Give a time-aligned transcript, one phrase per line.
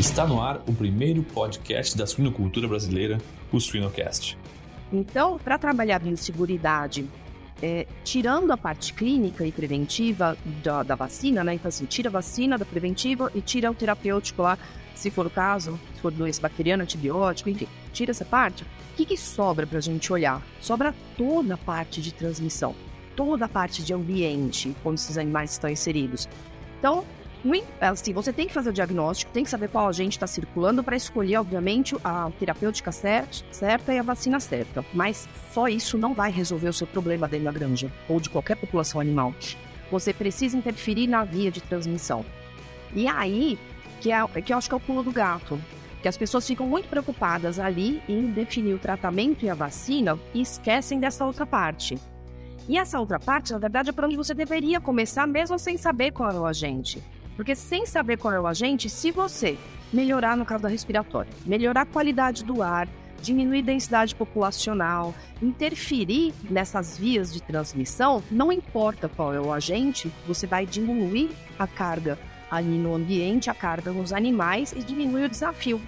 [0.00, 3.18] Está no ar o primeiro podcast da suinocultura brasileira,
[3.52, 4.34] o Suinocast.
[4.90, 7.06] Então, para trabalhar a biosseguridade,
[7.60, 11.52] é, tirando a parte clínica e preventiva da, da, vacina, né?
[11.52, 14.56] Então, assim, tira a vacina da preventiva e tira o terapêutico lá,
[14.94, 18.62] se for o caso, se for doença bacteriana, antibiótico, enfim, tira essa parte.
[18.62, 20.42] O que, que sobra para a gente olhar?
[20.62, 22.74] Sobra toda a parte de transmissão,
[23.14, 26.26] toda a parte de ambiente, onde esses animais estão inseridos.
[26.78, 27.04] Então,
[27.80, 30.96] assim, você tem que fazer o diagnóstico, tem que saber qual agente está circulando para
[30.96, 34.84] escolher, obviamente, a terapêutica certa e a vacina certa.
[34.92, 38.56] Mas só isso não vai resolver o seu problema dentro da granja ou de qualquer
[38.56, 39.34] população animal.
[39.90, 42.24] Você precisa interferir na via de transmissão.
[42.94, 43.58] E aí,
[44.00, 45.60] que, é, que eu acho que é o pulo do gato.
[46.02, 50.40] Que as pessoas ficam muito preocupadas ali em definir o tratamento e a vacina e
[50.40, 51.98] esquecem dessa outra parte.
[52.68, 56.12] E essa outra parte, na verdade, é para onde você deveria começar, mesmo sem saber
[56.12, 57.02] qual é o agente.
[57.40, 59.56] Porque sem saber qual é o agente, se você
[59.90, 62.86] melhorar no caso da respiratória, melhorar a qualidade do ar,
[63.22, 70.12] diminuir a densidade populacional, interferir nessas vias de transmissão, não importa qual é o agente,
[70.26, 72.18] você vai diminuir a carga
[72.50, 75.80] ali no ambiente, a carga nos animais e diminuir o desafio.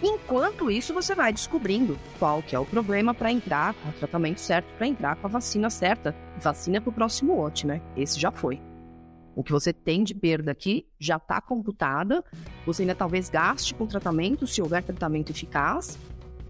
[0.00, 4.40] Enquanto isso, você vai descobrindo qual que é o problema para entrar com o tratamento
[4.40, 6.14] certo, para entrar com a vacina certa.
[6.38, 7.82] Vacina para o próximo lote, né?
[7.96, 8.62] Esse já foi.
[9.36, 12.24] O que você tem de perda aqui já está computada.
[12.64, 15.98] Você ainda talvez gaste com tratamento, se houver tratamento eficaz,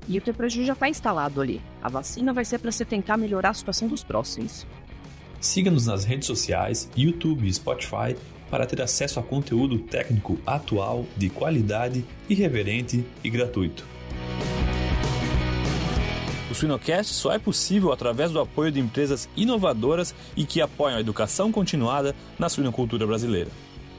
[0.09, 1.61] e o teu prejuízo já está instalado ali.
[1.83, 4.65] A vacina vai ser para você tentar melhorar a situação dos próximos.
[5.41, 8.17] Siga-nos nas redes sociais, YouTube e Spotify
[8.49, 13.96] para ter acesso a conteúdo técnico atual, de qualidade, irreverente e gratuito.
[16.57, 21.53] Suinocast só é possível através do apoio de empresas inovadoras e que apoiam a educação
[21.53, 23.51] continuada na suinocultura brasileira.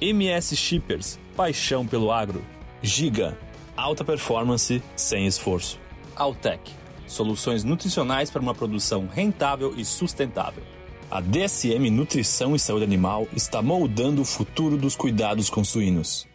[0.02, 2.44] MS Shippers, paixão pelo agro.
[2.82, 3.38] Giga,
[3.76, 5.80] alta performance sem esforço.
[6.16, 6.72] Altec,
[7.06, 10.64] soluções nutricionais para uma produção rentável e sustentável.
[11.12, 16.28] A DSM Nutrição e Saúde Animal está moldando o futuro dos cuidados com suínos.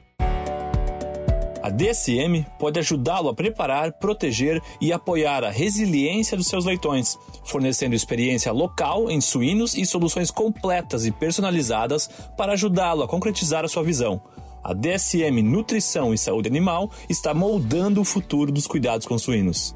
[1.63, 7.95] A DSM pode ajudá-lo a preparar, proteger e apoiar a resiliência dos seus leitões, fornecendo
[7.95, 13.85] experiência local em suínos e soluções completas e personalizadas para ajudá-lo a concretizar a sua
[13.85, 14.21] visão.
[14.65, 19.73] A DSM Nutrição e Saúde Animal está moldando o futuro dos cuidados com suínos.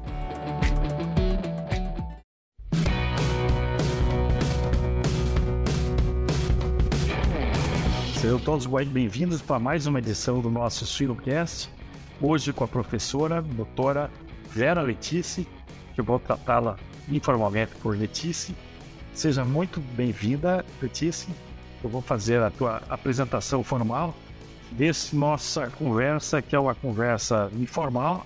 [8.19, 11.76] Sejam todos bem-vindos para mais uma edição do nosso Suinocast
[12.21, 14.09] hoje com a professora, doutora
[14.49, 15.45] Vera Letícia,
[15.93, 16.77] que eu vou tratá-la
[17.09, 18.55] informalmente por Letícia.
[19.13, 21.33] Seja muito bem-vinda, Letícia.
[21.83, 24.15] Eu vou fazer a tua apresentação formal
[24.71, 28.25] desse nossa conversa, que é uma conversa informal,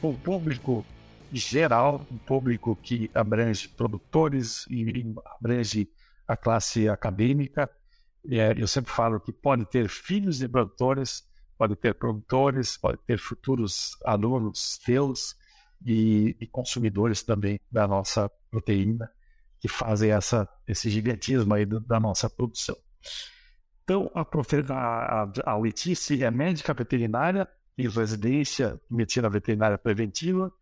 [0.00, 0.84] com o público
[1.32, 5.04] geral, um público que abrange produtores e
[5.40, 5.88] abrange
[6.26, 7.68] a classe acadêmica.
[8.30, 11.24] É, eu sempre falo que pode ter filhos de produtores,
[11.56, 15.36] pode ter produtores, pode ter futuros alunos teus
[15.84, 19.10] e, e consumidores também da nossa proteína
[19.60, 22.76] que fazem essa, esse gigantismo aí da nossa produção.
[23.82, 24.22] Então, a,
[24.72, 30.52] a, a Letícia é médica veterinária em residência em medicina veterinária preventiva,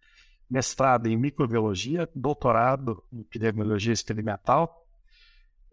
[0.48, 4.86] mestrado em microbiologia, doutorado em epidemiologia experimental.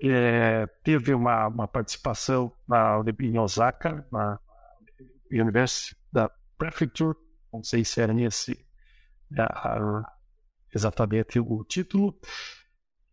[0.01, 4.39] É, teve uma, uma participação na, em Osaka, na
[5.31, 7.15] University da Prefecture,
[7.51, 8.53] não sei se era esse
[9.31, 10.03] uh,
[10.73, 12.19] exatamente o título,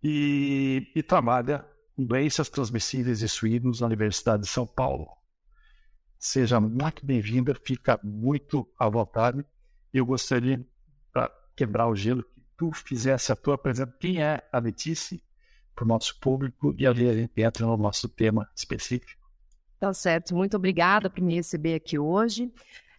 [0.03, 5.09] e, e trabalha com doenças transmissíveis e suínos na Universidade de São Paulo.
[6.19, 9.45] Seja muito bem-vinda, fica muito à vontade.
[9.93, 10.67] Eu gostaria,
[11.13, 13.99] para quebrar o gelo, que tu fizesse a tua apresentação.
[13.99, 15.19] Quem é a Letícia
[15.75, 19.26] para o nosso público e ali a gente entra no nosso tema específico.
[19.79, 20.35] Tá certo.
[20.35, 22.51] Muito obrigada por me receber aqui hoje.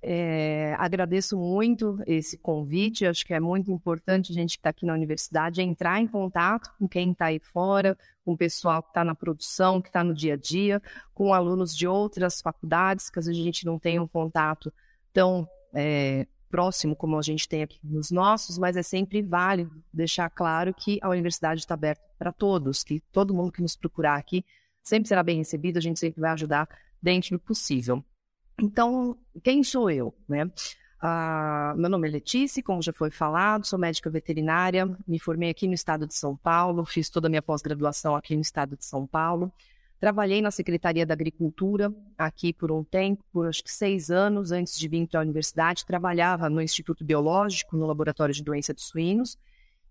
[0.02, 3.06] É, agradeço muito esse convite.
[3.06, 6.72] Acho que é muito importante a gente que está aqui na universidade entrar em contato
[6.78, 10.14] com quem está aí fora, com o pessoal que está na produção, que está no
[10.14, 10.82] dia a dia,
[11.14, 14.72] com alunos de outras faculdades, que às vezes a gente não tem um contato
[15.12, 20.30] tão é, próximo como a gente tem aqui nos nossos, mas é sempre válido deixar
[20.30, 24.46] claro que a universidade está aberta para todos, que todo mundo que nos procurar aqui
[24.88, 26.68] sempre será bem recebido, a gente sempre vai ajudar
[27.02, 28.04] dentro do possível.
[28.60, 30.14] Então, quem sou eu?
[30.28, 30.50] Né?
[31.00, 35.68] Ah, meu nome é Letícia, como já foi falado, sou médica veterinária, me formei aqui
[35.68, 39.06] no estado de São Paulo, fiz toda a minha pós-graduação aqui no estado de São
[39.06, 39.52] Paulo.
[40.00, 44.78] Trabalhei na Secretaria da Agricultura aqui por um tempo, por acho que seis anos antes
[44.78, 45.86] de vir para a universidade.
[45.86, 49.38] Trabalhava no Instituto Biológico, no Laboratório de Doença de Suínos.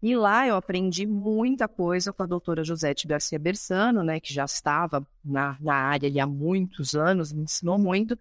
[0.02, 4.44] E lá eu aprendi muita coisa com a doutora Josete Garcia Bersano, né, que já
[4.44, 8.16] estava na, na área ali há muitos anos, me ensinou muito.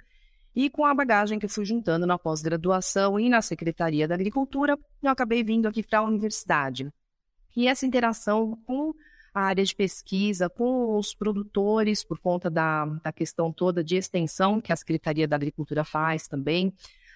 [0.55, 5.09] E com a bagagem que fui juntando na pós-graduação e na Secretaria da Agricultura, eu
[5.09, 6.89] acabei vindo aqui para a universidade.
[7.55, 8.93] E essa interação com
[9.33, 14.61] a área de pesquisa, com os produtores, por conta da, da questão toda de extensão
[14.61, 16.73] que a Secretaria da Agricultura faz também,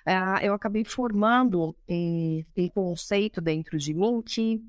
[0.07, 4.61] uh, eu acabei formando um, um conceito dentro de mim que,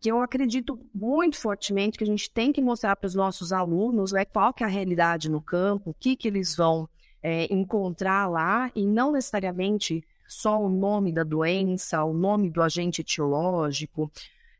[0.00, 4.12] que eu acredito muito fortemente que a gente tem que mostrar para os nossos alunos
[4.12, 6.88] né, qual que é a realidade no campo, o que, que eles vão
[7.22, 13.00] é, encontrar lá, e não necessariamente só o nome da doença, o nome do agente
[13.00, 14.10] etiológico,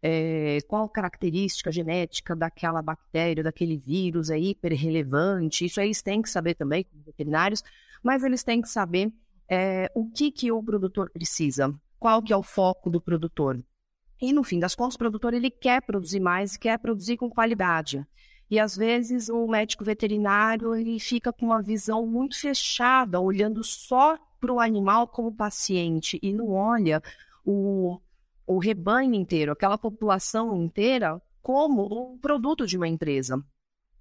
[0.02, 5.64] é, qual característica genética daquela bactéria, daquele vírus é hiper relevante.
[5.66, 7.62] Isso eles têm que saber também, como veterinários,
[8.02, 9.12] mas eles têm que saber
[9.48, 13.62] é, o que, que o produtor precisa, qual que é o foco do produtor.
[14.20, 18.04] E no fim das contas, o produtor ele quer produzir mais quer produzir com qualidade.
[18.50, 24.18] E às vezes o médico veterinário ele fica com uma visão muito fechada, olhando só
[24.40, 27.02] para o animal como paciente e não olha
[27.44, 28.00] o,
[28.46, 33.42] o rebanho inteiro, aquela população inteira, como um produto de uma empresa.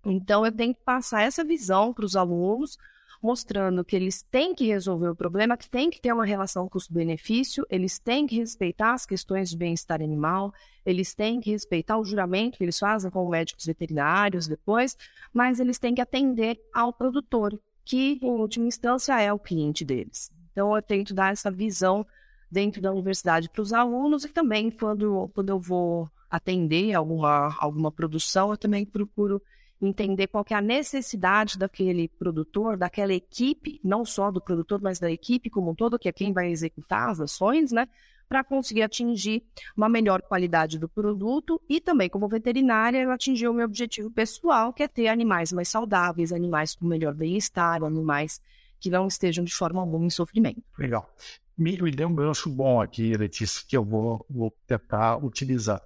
[0.05, 2.77] Então, eu tenho que passar essa visão para os alunos,
[3.21, 7.65] mostrando que eles têm que resolver o problema, que tem que ter uma relação custo-benefício,
[7.69, 10.53] eles têm que respeitar as questões de bem-estar animal,
[10.85, 14.95] eles têm que respeitar o juramento que eles fazem com médicos veterinários depois,
[15.33, 20.31] mas eles têm que atender ao produtor, que, em última instância, é o cliente deles.
[20.51, 22.05] Então, eu tento dar essa visão
[22.49, 27.91] dentro da universidade para os alunos e também quando, quando eu vou atender alguma, alguma
[27.91, 29.41] produção, eu também procuro
[29.81, 35.11] entender qual é a necessidade daquele produtor, daquela equipe, não só do produtor, mas da
[35.11, 37.87] equipe como um todo, que é quem vai executar as ações, né?
[38.27, 39.43] Para conseguir atingir
[39.75, 44.73] uma melhor qualidade do produto e também, como veterinária, eu atingir o meu objetivo pessoal,
[44.73, 48.41] que é ter animais mais saudáveis, animais com melhor bem-estar, animais
[48.79, 50.61] que não estejam de forma alguma em sofrimento.
[50.77, 51.09] Legal
[51.57, 55.81] me, me deu um gancho bom aqui, Letícia, que eu vou, vou tentar utilizar.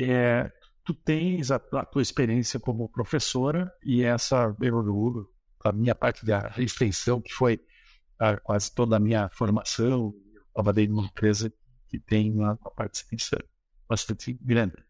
[0.00, 0.50] É,
[0.88, 5.30] tu tens a, a, tua experiência como professora e essa, eu,
[5.62, 7.60] a minha parte da extensão, que foi
[8.18, 11.52] a, quase toda a minha formação, eu trabalhei numa empresa
[11.90, 13.04] que tem uma, uma parte
[13.86, 14.82] bastante grande.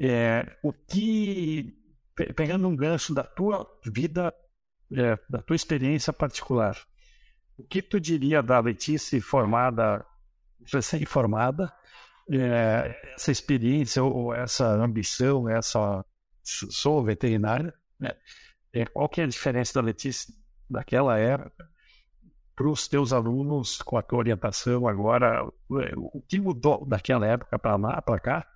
[0.00, 1.76] É, o que,
[2.34, 4.32] pegando um gancho da tua vida,
[4.94, 6.74] é, da tua experiência particular,
[7.58, 10.06] o que tu diria da Letícia formada,
[10.72, 11.70] recém-formada,
[12.30, 16.04] é, essa experiência ou essa ambição, essa
[16.42, 18.12] sou veterinária, né?
[18.72, 20.32] é, qual que é a diferença da Letícia
[20.68, 21.70] daquela época
[22.54, 25.44] para os teus alunos com a tua orientação agora,
[25.96, 28.46] o que mudou daquela época para lá, para cá?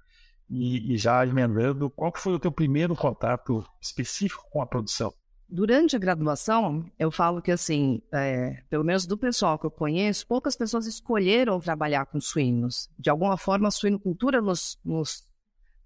[0.48, 5.12] E, e já emendando, qual foi o teu primeiro contato específico com a produção?
[5.48, 10.26] Durante a graduação, eu falo que, assim, é, pelo menos do pessoal que eu conheço,
[10.26, 12.90] poucas pessoas escolheram trabalhar com suínos.
[12.98, 15.24] De alguma forma, a suinocultura nos, nos,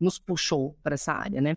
[0.01, 1.57] nos puxou para essa área, né?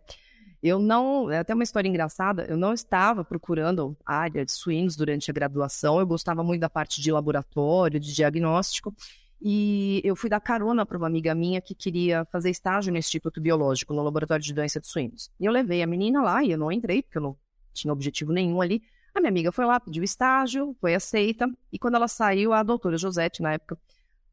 [0.61, 5.29] Eu não, é até uma história engraçada, eu não estava procurando área de suínos durante
[5.29, 8.93] a graduação, eu gostava muito da parte de laboratório, de diagnóstico,
[9.41, 13.41] e eu fui dar carona para uma amiga minha que queria fazer estágio no Instituto
[13.41, 15.29] Biológico, no Laboratório de Doença de Suínos.
[15.37, 17.37] E eu levei a menina lá e eu não entrei, porque eu não
[17.73, 18.81] tinha objetivo nenhum ali.
[19.13, 21.47] A minha amiga foi lá, pediu estágio, foi aceita.
[21.71, 23.77] E quando ela saiu, a doutora Josete, na época,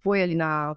[0.01, 0.77] foi ali na,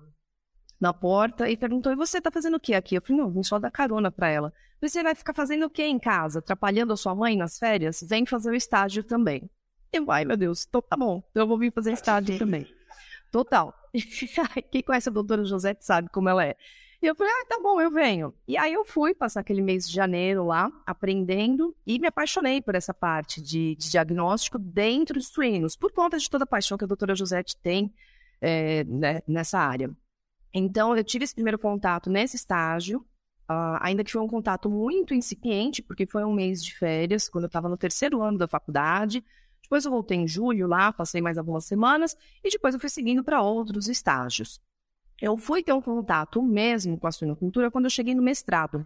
[0.79, 2.95] na porta e perguntou: E você tá fazendo o que aqui?
[2.95, 4.53] Eu falei: Não, vim só dar carona para ela.
[4.81, 6.39] Você vai ficar fazendo o que em casa?
[6.39, 8.03] Atrapalhando a sua mãe nas férias?
[8.07, 9.49] Vem fazer o estágio também.
[9.93, 12.67] Eu, ai meu Deus, tô, tá bom, então eu vou vir fazer estágio também.
[13.31, 13.73] Total.
[14.71, 16.57] Quem conhece a doutora Josete sabe como ela é.
[17.03, 18.33] E eu falei, ah, tá bom, eu venho.
[18.47, 22.75] E aí eu fui passar aquele mês de janeiro lá, aprendendo, e me apaixonei por
[22.75, 26.85] essa parte de, de diagnóstico dentro dos suínos, por conta de toda a paixão que
[26.85, 27.93] a doutora Josete tem
[28.39, 29.91] é, né, nessa área.
[30.53, 32.99] Então, eu tive esse primeiro contato nesse estágio,
[33.49, 37.43] uh, ainda que foi um contato muito incipiente, porque foi um mês de férias, quando
[37.43, 39.21] eu estava no terceiro ano da faculdade.
[39.61, 43.25] Depois eu voltei em julho lá, passei mais algumas semanas, e depois eu fui seguindo
[43.25, 44.61] para outros estágios.
[45.21, 48.85] Eu fui ter um contato mesmo com a suinocultura quando eu cheguei no mestrado.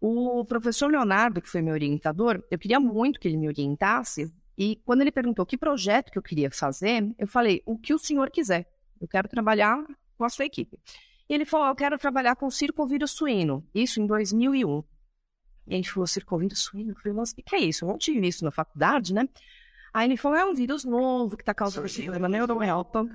[0.00, 4.32] O professor Leonardo, que foi meu orientador, eu queria muito que ele me orientasse.
[4.56, 7.98] E quando ele perguntou que projeto que eu queria fazer, eu falei: o que o
[7.98, 8.68] senhor quiser.
[9.00, 9.84] Eu quero trabalhar
[10.16, 10.78] com a sua equipe.
[11.28, 13.64] E ele falou: eu quero trabalhar com circovírus suíno.
[13.74, 14.82] Isso em 2001.
[15.68, 16.92] E a gente falou circovírus suíno.
[16.92, 17.84] Eu falei, nossa, o que é isso?
[17.84, 19.28] Eu não tive isso na faculdade, né?
[19.92, 23.06] Aí ele falou, é um vírus novo que está causando problema na Europa.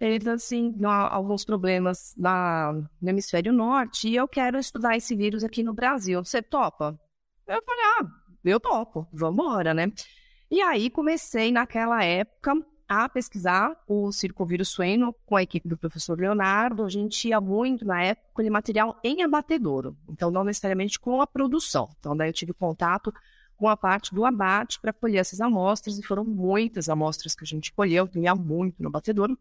[0.00, 5.44] Ele disse assim, alguns problemas na, no hemisfério norte e eu quero estudar esse vírus
[5.44, 6.24] aqui no Brasil.
[6.24, 6.98] Você topa?
[7.46, 8.06] Eu falei, ah,
[8.44, 9.92] eu topo, vamos embora, né?
[10.50, 12.54] E aí comecei naquela época
[12.88, 16.82] a pesquisar o circovírus suíno com a equipe do professor Leonardo.
[16.82, 21.26] A gente ia muito, na época, com material em abatedouro, então não necessariamente com a
[21.26, 21.88] produção.
[22.00, 23.12] Então, daí eu tive contato
[23.56, 27.46] com a parte do abate para colher essas amostras, e foram muitas amostras que a
[27.46, 29.38] gente colheu, tinha muito no abatedouro.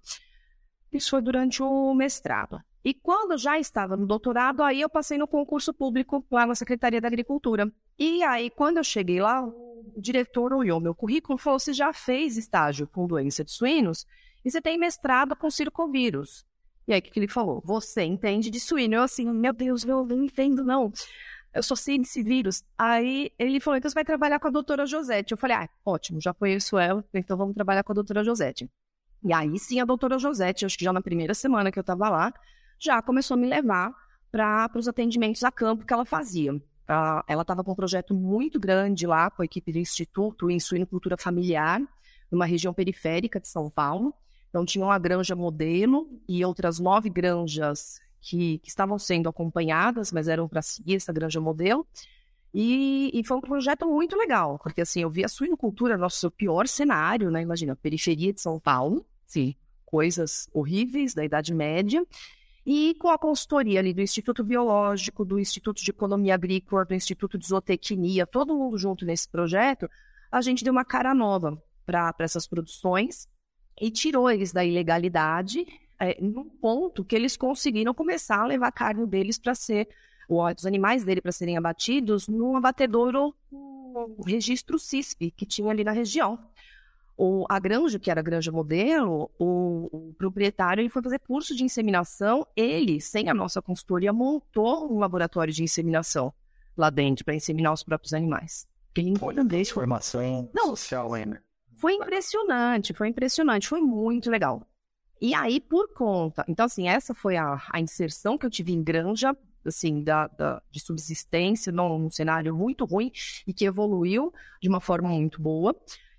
[0.92, 2.60] Isso foi durante o mestrado.
[2.84, 7.02] E quando já estava no doutorado, aí eu passei no concurso público lá na Secretaria
[7.02, 7.72] da Agricultura.
[7.98, 11.92] E aí, quando eu cheguei lá, o diretor olhou meu currículo e falou: Você já
[11.92, 14.06] fez estágio com doença de suínos
[14.44, 16.46] e você tem mestrado com circovírus.
[16.88, 17.62] E aí, o que ele falou?
[17.66, 18.96] Você entende de suíno?
[18.96, 20.92] Eu, assim, meu Deus, eu não entendo, não.
[21.54, 22.64] Eu só sei vírus.
[22.78, 25.34] Aí ele falou: Então você vai trabalhar com a doutora Josete.
[25.34, 28.70] Eu falei: Ah, ótimo, já conheço ela, então vamos trabalhar com a doutora Josete.
[29.24, 32.10] E aí sim, a doutora Josete, acho que já na primeira semana que eu estava
[32.10, 32.34] lá,
[32.80, 33.94] já começou a me levar
[34.32, 36.56] para os atendimentos a campo que ela fazia.
[36.56, 40.60] Uh, ela estava com um projeto muito grande lá com a equipe do Instituto em
[40.60, 41.82] Suinocultura Familiar,
[42.32, 44.14] numa região periférica de São Paulo.
[44.50, 50.28] Então, tinha uma granja modelo e outras nove granjas que, que estavam sendo acompanhadas, mas
[50.28, 51.86] eram para seguir essa granja modelo.
[52.54, 56.68] E, e, foi um projeto muito legal, porque assim, eu vi a suinocultura, nosso pior
[56.68, 57.42] cenário, né?
[57.42, 62.04] Imagina, periferia de São Paulo, sim, coisas horríveis da Idade Média,
[62.66, 67.38] e com a consultoria ali do Instituto Biológico, do Instituto de Economia Agrícola, do Instituto
[67.38, 69.90] de Zootecnia, todo mundo junto nesse projeto,
[70.32, 73.28] a gente deu uma cara nova para essas produções
[73.80, 75.66] e tirou eles da ilegalidade
[76.00, 79.90] é, num ponto que eles conseguiram começar a levar a carne deles para ser,
[80.30, 85.92] os animais dele para serem abatidos num abatedouro, um registro CISP que tinha ali na
[85.92, 86.40] região.
[87.18, 91.54] O, a granja, que era a granja modelo, o, o, proprietário ele foi fazer curso
[91.54, 92.48] de inseminação.
[92.56, 96.34] Ele, sem a nossa consultoria, montou um laboratório de inseminação
[96.78, 98.66] lá dentro para inseminar os próprios animais.
[98.94, 101.44] Quem Olha a formação Não, social ainda.
[101.76, 104.66] Foi impressionante, foi impressionante, foi muito legal.
[105.22, 106.46] E aí, por conta.
[106.48, 109.36] Então, assim, essa foi a, a inserção que eu tive em granja,
[109.66, 113.12] assim, da, da, de subsistência, num, num cenário muito ruim
[113.46, 115.76] e que evoluiu de uma forma muito boa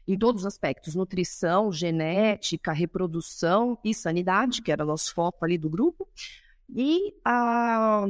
[0.07, 5.57] em todos os aspectos: nutrição, genética, reprodução e sanidade, que era o nosso foco ali
[5.57, 6.09] do grupo.
[6.69, 8.07] E, a,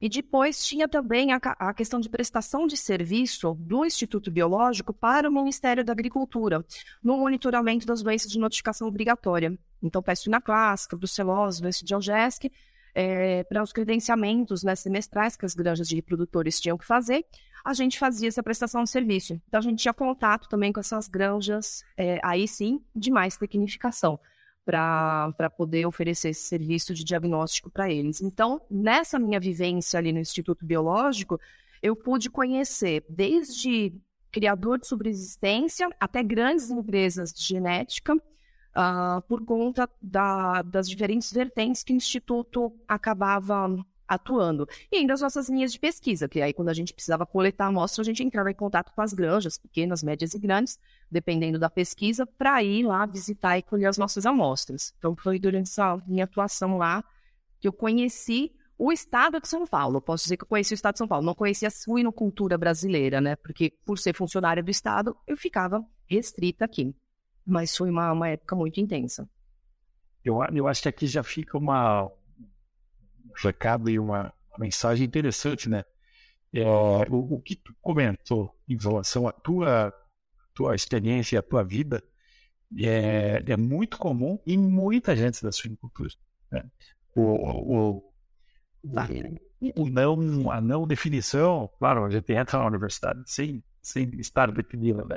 [0.00, 5.28] e depois tinha também a, a questão de prestação de serviço do Instituto Biológico para
[5.28, 6.64] o Ministério da Agricultura,
[7.02, 9.56] no monitoramento das doenças de notificação obrigatória.
[9.82, 12.50] Então, peste na clássica, brucelose, doença de Algesc,
[12.94, 17.24] é, para os credenciamentos né, semestrais que as granjas de reprodutores tinham que fazer,
[17.64, 19.40] a gente fazia essa prestação de serviço.
[19.46, 24.18] Então, a gente tinha contato também com essas granjas, é, aí sim, de mais tecnificação,
[24.64, 28.20] para poder oferecer esse serviço de diagnóstico para eles.
[28.20, 31.40] Então, nessa minha vivência ali no Instituto Biológico,
[31.82, 33.92] eu pude conhecer desde
[34.30, 38.16] criador de subsistência até grandes empresas de genética,
[38.76, 43.68] uh, por conta da, das diferentes vertentes que o Instituto acabava
[44.06, 44.68] atuando.
[44.90, 48.06] E ainda as nossas linhas de pesquisa, que aí quando a gente precisava coletar amostras,
[48.06, 50.78] a gente entrava em contato com as granjas, pequenas, médias e grandes,
[51.10, 54.92] dependendo da pesquisa, para ir lá visitar e colher as nossas amostras.
[54.98, 57.02] Então foi durante essa minha atuação lá
[57.58, 60.00] que eu conheci o estado de São Paulo.
[60.00, 61.24] posso dizer que eu conheci o estado de São Paulo.
[61.24, 63.36] Não conhecia a suinocultura brasileira, né?
[63.36, 66.92] Porque por ser funcionária do estado, eu ficava restrita aqui.
[67.46, 69.28] Mas foi uma, uma época muito intensa.
[70.24, 72.10] Eu, eu acho que aqui já fica uma,
[73.34, 75.84] recado e uma mensagem interessante, né?
[76.52, 76.64] É,
[77.10, 79.92] o, o, que tu comentou em relação à tua,
[80.52, 82.04] tua experiência e à tua vida
[82.78, 86.10] é, é muito comum em muita gente da suinocultura.
[86.50, 86.70] Né?
[87.14, 87.96] O, o,
[88.84, 94.52] o, o, não, a não definição, claro, a gente entra na universidade sem, sem estar
[94.52, 95.16] definida, né?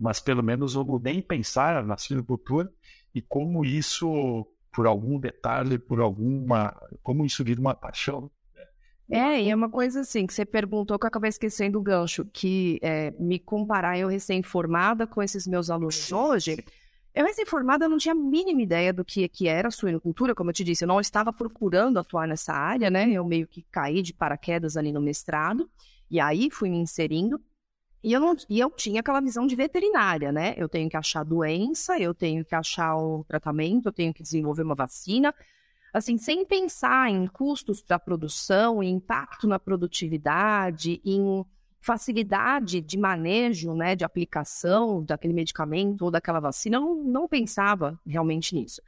[0.00, 2.72] Mas pelo menos o nem pensar na suinocultura
[3.14, 6.74] e como isso por algum detalhe, por alguma.
[7.02, 8.30] como isso vira uma paixão.
[9.10, 12.24] É, e é uma coisa assim, que você perguntou que eu acabei esquecendo o gancho,
[12.32, 16.64] que é, me comparar eu recém-formada com esses meus alunos hoje,
[17.12, 20.54] eu recém-formada não tinha a mínima ideia do que, que era a suinocultura, como eu
[20.54, 24.14] te disse, eu não estava procurando atuar nessa área, né, eu meio que caí de
[24.14, 25.68] paraquedas ali no mestrado,
[26.08, 27.40] e aí fui me inserindo,
[28.02, 30.54] e eu, não, e eu tinha aquela visão de veterinária, né?
[30.56, 34.62] Eu tenho que achar doença, eu tenho que achar o tratamento, eu tenho que desenvolver
[34.62, 35.34] uma vacina.
[35.92, 41.44] assim, sem pensar em custos para a produção, em impacto na produtividade, em
[41.80, 47.98] facilidade de manejo, né, de aplicação daquele medicamento ou daquela vacina, eu não, não pensava
[48.06, 48.82] realmente nisso.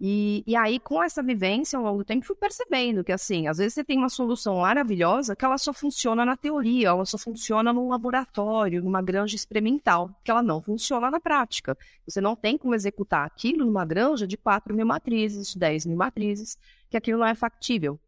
[0.00, 3.58] E, e aí, com essa vivência ao longo do tempo, fui percebendo que, assim, às
[3.58, 7.72] vezes você tem uma solução maravilhosa que ela só funciona na teoria, ela só funciona
[7.72, 11.76] num laboratório, numa granja experimental, que ela não funciona na prática.
[12.06, 16.58] Você não tem como executar aquilo numa granja de 4 mil matrizes, 10 mil matrizes,
[16.90, 17.98] que aquilo não é factível.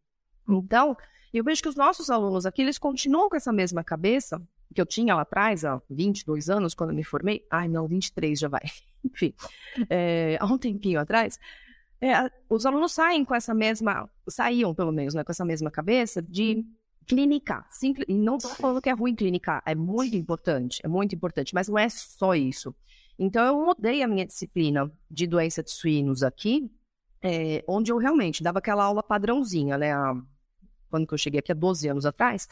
[0.48, 0.96] Então,
[1.32, 4.40] eu vejo que os nossos alunos aqui, eles continuam com essa mesma cabeça
[4.74, 7.46] que eu tinha lá atrás, há 22 anos, quando me formei.
[7.50, 8.62] Ai, não, 23 já vai.
[9.04, 9.32] Enfim,
[9.88, 11.38] é, há um tempinho atrás.
[12.00, 16.20] É, os alunos saem com essa mesma, saíam pelo menos, né, com essa mesma cabeça
[16.20, 16.64] de
[17.06, 17.66] clinicar.
[17.70, 21.68] Simples, não estou falando que é ruim clinicar, é muito importante, é muito importante, mas
[21.68, 22.74] não é só isso.
[23.18, 26.70] Então eu mudei a minha disciplina de doença de suínos aqui,
[27.22, 29.92] é, onde eu realmente dava aquela aula padrãozinha, né?
[29.92, 30.14] A,
[30.90, 32.46] quando eu cheguei aqui há 12 anos atrás,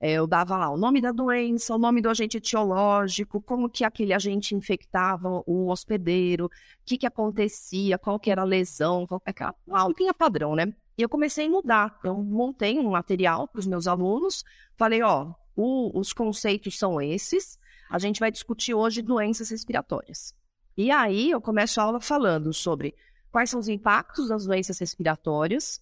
[0.00, 4.12] eu dava lá o nome da doença, o nome do agente etiológico, como que aquele
[4.12, 6.50] agente infectava o hospedeiro, o
[6.84, 10.72] que que acontecia, qual que era a lesão, qual que era uma aulinha padrão, né?
[10.98, 11.98] E eu comecei a mudar.
[12.04, 14.44] Eu montei um material para os meus alunos,
[14.76, 20.34] falei, ó, o, os conceitos são esses, a gente vai discutir hoje doenças respiratórias.
[20.76, 22.94] E aí eu começo a aula falando sobre
[23.30, 25.80] quais são os impactos das doenças respiratórias,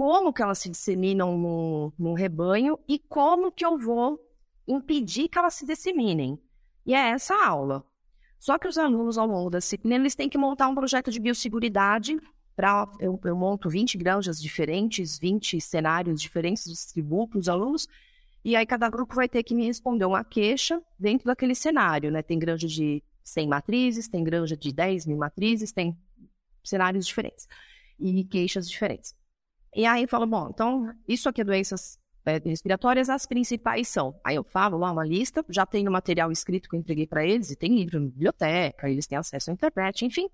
[0.00, 4.18] como que elas se disseminam no, no rebanho e como que eu vou
[4.66, 6.40] impedir que elas se disseminem.
[6.86, 7.84] E é essa a aula.
[8.38, 11.20] Só que os alunos, ao longo da disciplina, eles têm que montar um projeto de
[11.20, 12.18] biosseguridade
[12.56, 12.90] para...
[12.98, 17.86] Eu, eu, monto 20 granjas diferentes, 20 cenários diferentes, distribuo para os alunos,
[18.42, 22.22] e aí cada grupo vai ter que me responder uma queixa dentro daquele cenário, né?
[22.22, 25.94] Tem granja de 100 matrizes, tem granja de 10 mil matrizes, tem
[26.64, 27.46] cenários diferentes
[27.98, 29.19] e queixas diferentes.
[29.74, 34.18] E aí falo, bom, então isso aqui é doenças é, respiratórias, as principais são.
[34.24, 37.24] Aí eu falo lá uma lista, já tem no material escrito que eu entreguei para
[37.24, 40.28] eles, e tem livro na biblioteca, eles têm acesso à internet, enfim.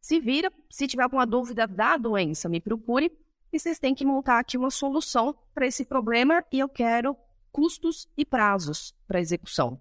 [0.00, 3.12] Se vira, se tiver alguma dúvida da doença, me procure,
[3.52, 7.16] e vocês têm que montar aqui uma solução para esse problema, e eu quero
[7.52, 9.80] custos e prazos para execução.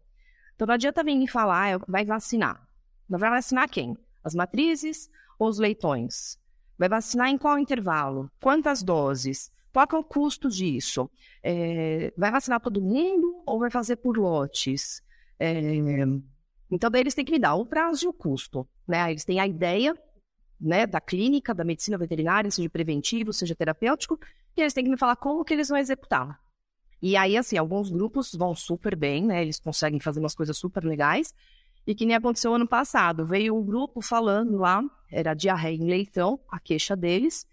[0.56, 2.68] Então não adianta vir me falar, vai vacinar.
[3.08, 3.98] Não vai vacinar quem?
[4.24, 6.38] As matrizes ou os leitões?
[6.80, 8.32] Vai vacinar em qual intervalo?
[8.42, 9.52] Quantas doses?
[9.74, 11.12] Qual é o custo disso?
[11.44, 15.04] É, vai vacinar todo mundo ou vai fazer por lotes?
[15.38, 15.60] É,
[16.72, 18.66] então, daí eles têm que me dar o prazo e o custo.
[18.88, 19.12] Né?
[19.12, 19.94] Eles têm a ideia
[20.60, 24.18] né, da clínica, da medicina veterinária, seja preventivo, seja terapêutico,
[24.56, 26.40] e eles têm que me falar como que eles vão executar.
[27.02, 29.42] E aí, assim, alguns grupos vão super bem, né?
[29.42, 31.34] Eles conseguem fazer umas coisas super legais.
[31.86, 33.26] E que nem aconteceu ano passado.
[33.26, 37.48] Veio um grupo falando lá, era diarreia em leitão, a queixa deles.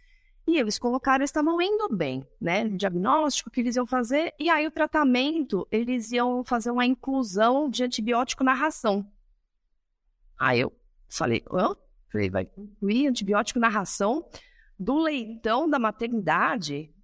[0.46, 2.68] E eles colocaram, eles estavam indo bem, né?
[2.68, 4.32] Diagnóstico que eles iam fazer.
[4.38, 9.10] E aí o tratamento, eles iam fazer uma inclusão de antibiótico na ração.
[10.38, 10.72] Aí eu
[11.08, 11.74] falei, hã?
[12.12, 14.28] Falei, vai incluir antibiótico na ração
[14.78, 16.94] do leitão da maternidade?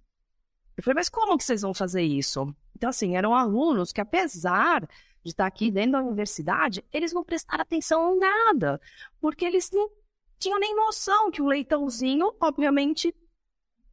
[0.77, 2.55] Eu falei, mas como que vocês vão fazer isso?
[2.75, 4.87] Então, assim, eram alunos que, apesar
[5.23, 8.79] de estar aqui dentro da universidade, eles não prestaram atenção em nada,
[9.21, 9.89] porque eles não
[10.37, 13.15] tinham nem noção que o leitãozinho, obviamente,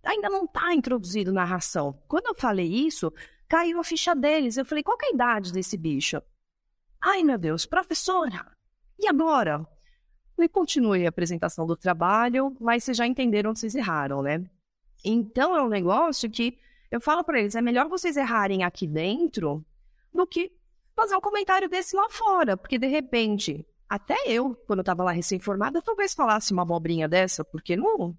[0.02, 2.02] ainda não está introduzido na ração.
[2.08, 3.12] Quando eu falei isso,
[3.48, 4.56] caiu a ficha deles.
[4.56, 6.20] Eu falei, qual é a idade desse bicho?
[7.00, 8.46] Ai, meu Deus, professora,
[8.98, 9.66] e agora?
[10.38, 14.44] E continuei a apresentação do trabalho, mas vocês já entenderam que vocês erraram, né?
[15.04, 16.58] Então é um negócio que
[16.90, 19.64] eu falo para eles, é melhor vocês errarem aqui dentro
[20.12, 20.52] do que
[21.00, 25.80] fazer um comentário desse lá fora, porque de repente, até eu, quando estava lá recém-formada,
[25.80, 28.16] talvez falasse uma abobrinha dessa, porque não,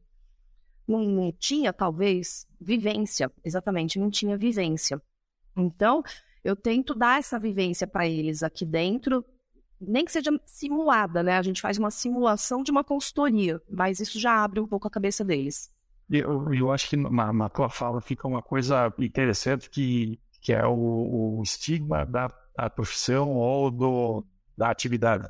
[0.88, 5.02] não, não tinha, talvez, vivência, exatamente, não tinha vivência.
[5.56, 6.02] Então,
[6.44, 9.24] eu tento dar essa vivência para eles aqui dentro,
[9.80, 11.38] nem que seja simulada, né?
[11.38, 14.92] A gente faz uma simulação de uma consultoria, mas isso já abre um pouco a
[14.92, 15.72] cabeça deles.
[16.10, 20.66] Eu, eu acho que na, na tua fala fica uma coisa interessante que, que é
[20.66, 24.26] o, o estigma da da profissão ou do,
[24.58, 25.28] da atividade.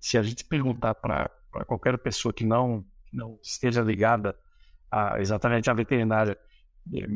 [0.00, 1.30] Se a gente perguntar para
[1.66, 4.36] qualquer pessoa que não, não esteja ligada
[4.90, 6.38] a, exatamente à veterinária,
[6.94, 7.06] eh,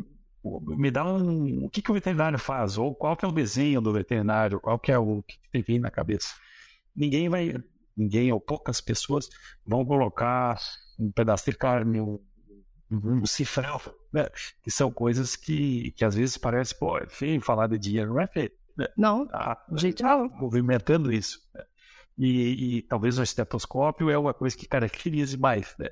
[0.42, 3.80] me dá um, o que, que o veterinário faz, ou qual que é o desenho
[3.80, 6.34] do veterinário, qual que é o que tem vindo na cabeça.
[6.96, 7.54] Ninguém vai,
[7.96, 9.28] ninguém ou poucas pessoas
[9.66, 10.58] vão colocar
[10.98, 12.18] um pedaço de carne, um,
[12.90, 13.80] um cifrão,
[14.12, 14.28] né?
[14.62, 18.20] que são coisas que, que às vezes parece, pô, é feio falar de dinheiro, não
[18.20, 18.50] é feio.
[18.96, 21.40] Não, ah, gente, ah, movimentando isso.
[21.54, 21.64] Né?
[22.18, 25.88] E, e, talvez o estetoscópio é uma coisa que caracterize mais, né?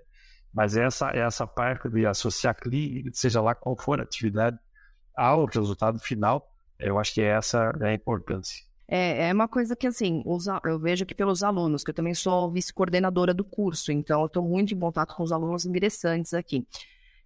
[0.53, 4.59] Mas essa, essa parte de associar clínica, seja lá qual for a atividade,
[5.17, 8.63] ao resultado final, eu acho que essa é a importância.
[8.87, 10.23] É, é uma coisa que, assim,
[10.65, 14.43] eu vejo aqui pelos alunos, que eu também sou vice-coordenadora do curso, então eu estou
[14.43, 16.67] muito em contato com os alunos ingressantes aqui.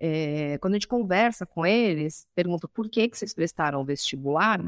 [0.01, 4.61] É, quando a gente conversa com eles, pergunta por que, que vocês prestaram o vestibular,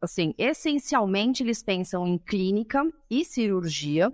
[0.00, 4.12] assim, essencialmente eles pensam em clínica e cirurgia,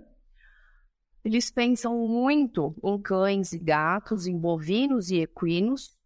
[1.23, 5.97] eles pensam muito em cães e gatos, em bovinos e equinos.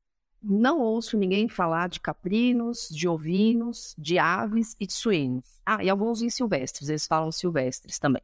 [0.42, 5.60] Não ouço ninguém falar de caprinos, de ovinos, de aves e de suínos.
[5.66, 8.22] Ah, e alguns em silvestres, eles falam silvestres também.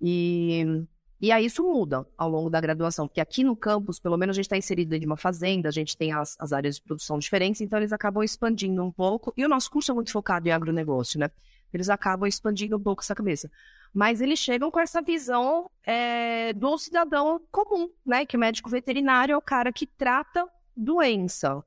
[0.00, 0.86] E,
[1.20, 4.36] e aí isso muda ao longo da graduação, porque aqui no campus, pelo menos a
[4.36, 7.18] gente está inserido dentro de uma fazenda, a gente tem as, as áreas de produção
[7.18, 9.32] diferentes, então eles acabam expandindo um pouco.
[9.36, 11.30] E o nosso curso é muito focado em agronegócio, né?
[11.72, 13.50] Eles acabam expandindo um pouco essa cabeça
[13.92, 18.26] mas eles chegam com essa visão é, do cidadão comum, né?
[18.26, 21.62] Que o médico veterinário é o cara que trata doença,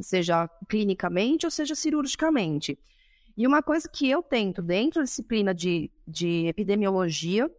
[0.00, 2.78] seja clinicamente ou seja cirurgicamente.
[3.36, 7.50] E uma coisa que eu tento, dentro da disciplina de, de epidemiologia,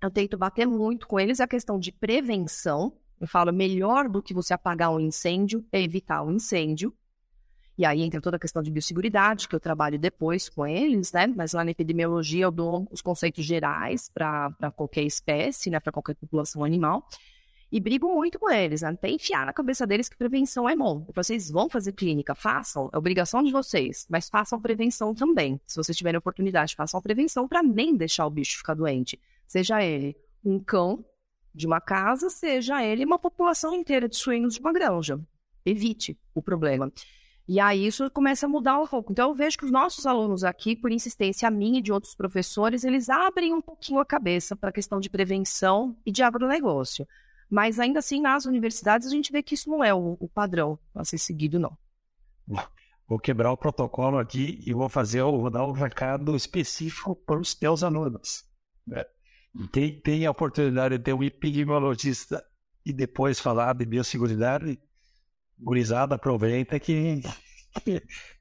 [0.00, 2.92] eu tento bater muito com eles é a questão de prevenção.
[3.20, 6.94] Eu falo, melhor do que você apagar um incêndio é evitar um incêndio.
[7.76, 11.28] E aí entra toda a questão de biosseguridade, que eu trabalho depois com eles, né?
[11.28, 15.78] Mas lá na epidemiologia eu dou os conceitos gerais para qualquer espécie, né?
[15.78, 17.06] Para qualquer população animal.
[17.70, 18.88] E brigo muito com eles, né?
[18.88, 21.06] até enfiar na cabeça deles que prevenção é bom.
[21.14, 25.60] Vocês vão fazer clínica, façam, é obrigação de vocês, mas façam prevenção também.
[25.66, 29.20] Se vocês tiverem oportunidade, façam prevenção para nem deixar o bicho ficar doente.
[29.46, 31.04] Seja ele um cão
[31.54, 35.20] de uma casa, seja ele uma população inteira de suínos de uma granja.
[35.64, 36.90] Evite o problema.
[37.46, 39.12] E aí isso começa a mudar um pouco.
[39.12, 42.84] Então eu vejo que os nossos alunos aqui, por insistência minha e de outros professores,
[42.84, 47.06] eles abrem um pouquinho a cabeça para a questão de prevenção e de agronegócio.
[47.50, 50.78] Mas ainda assim, nas universidades, a gente vê que isso não é o, o padrão
[50.94, 51.76] a ser seguido, não.
[53.06, 57.54] Vou quebrar o protocolo aqui e vou fazer, vou dar um recado específico para os
[57.54, 58.44] teus alunos.
[58.86, 59.02] Né?
[59.72, 62.44] Quem tem a oportunidade de ter um epidemiologista
[62.84, 64.78] e depois falar de biosseguridade,
[65.58, 67.22] gurizada aproveita que,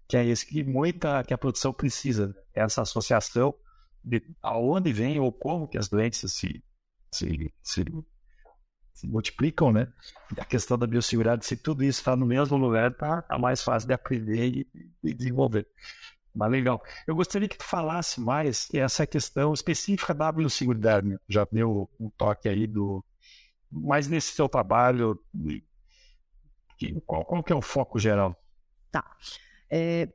[0.08, 2.34] que é isso que muita que a produção precisa, né?
[2.54, 3.56] essa associação
[4.04, 6.64] de aonde vem ou como que as doenças se,
[7.12, 7.86] se, se, se
[9.06, 9.88] multiplicam, né?
[10.38, 13.88] A questão da biosseguridade, se tudo isso está no mesmo lugar, tá, tá mais fácil
[13.88, 14.68] de aprender e,
[15.04, 15.68] e desenvolver.
[16.34, 16.82] Mas legal.
[17.06, 21.08] Eu gostaria que tu falasse mais essa questão específica da biosseguridade.
[21.08, 21.18] Né?
[21.28, 23.04] Já deu um toque aí do.
[23.72, 25.20] Mas nesse seu trabalho,
[27.06, 28.40] qual, qual que é o foco geral?
[28.92, 29.04] Tá.
[29.70, 30.08] É,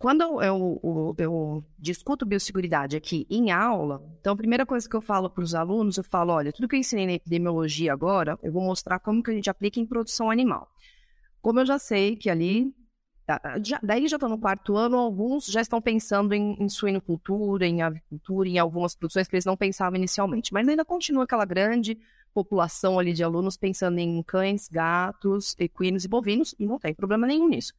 [0.00, 5.02] quando eu, eu, eu, discuto biosseguridade aqui em aula, então a primeira coisa que eu
[5.02, 8.50] falo para os alunos, eu falo, olha, tudo que eu ensinei na epidemiologia agora, eu
[8.50, 10.66] vou mostrar como que a gente aplica em produção animal.
[11.42, 12.74] Como eu já sei que ali,
[13.62, 17.82] já, daí já estou no quarto ano, alguns já estão pensando em, em suinocultura, em
[17.82, 21.98] avicultura, em algumas produções que eles não pensavam inicialmente, mas ainda continua aquela grande
[22.32, 27.26] população ali de alunos pensando em cães, gatos, equinos e bovinos, e não tem problema
[27.26, 27.74] nenhum nisso.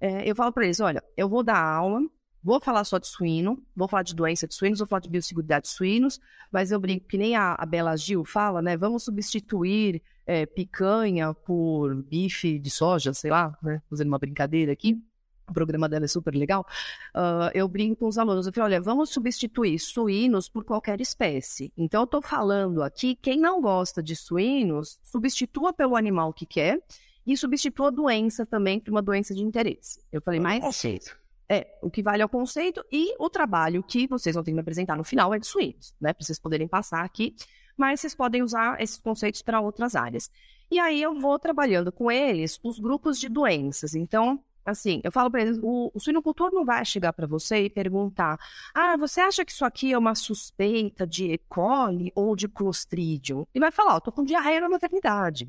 [0.00, 2.00] É, eu falo para eles, olha, eu vou dar aula,
[2.42, 5.66] vou falar só de suíno, vou falar de doença de suínos, vou falar de biosseguridade
[5.66, 6.20] de suínos,
[6.52, 11.34] mas eu brinco que nem a, a Bela Gil fala, né, vamos substituir é, picanha
[11.34, 15.00] por bife de soja, sei lá, né, fazendo uma brincadeira aqui,
[15.48, 16.66] o programa dela é super legal,
[17.14, 21.72] uh, eu brinco com os alunos, eu falo, olha, vamos substituir suínos por qualquer espécie.
[21.76, 26.80] Então, eu estou falando aqui, quem não gosta de suínos, substitua pelo animal que quer
[27.26, 30.00] e substitua a doença também por uma doença de interesse.
[30.12, 30.62] Eu falei, mas...
[30.62, 31.16] Conceito.
[31.48, 34.54] É, o que vale é o conceito e o trabalho que vocês vão ter que
[34.54, 36.12] me apresentar no final é de suínos, né?
[36.12, 37.36] Para vocês poderem passar aqui,
[37.76, 40.28] mas vocês podem usar esses conceitos para outras áreas.
[40.68, 43.94] E aí eu vou trabalhando com eles os grupos de doenças.
[43.94, 47.70] Então, Assim, eu falo para eles, o, o suinocultor não vai chegar para você e
[47.70, 48.36] perguntar:
[48.74, 51.38] ah, você acha que isso aqui é uma suspeita de E.
[51.48, 53.46] coli ou de Clostridium?
[53.54, 55.48] Ele vai falar: eu tô com diarreia na maternidade.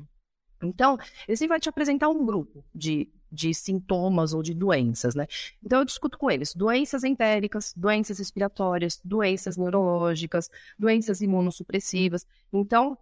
[0.62, 5.26] Então, ele vai te apresentar um grupo de, de sintomas ou de doenças, né?
[5.64, 12.26] Então, eu discuto com eles doenças entéricas, doenças respiratórias, doenças neurológicas, doenças imunossupressivas.
[12.52, 12.98] Então,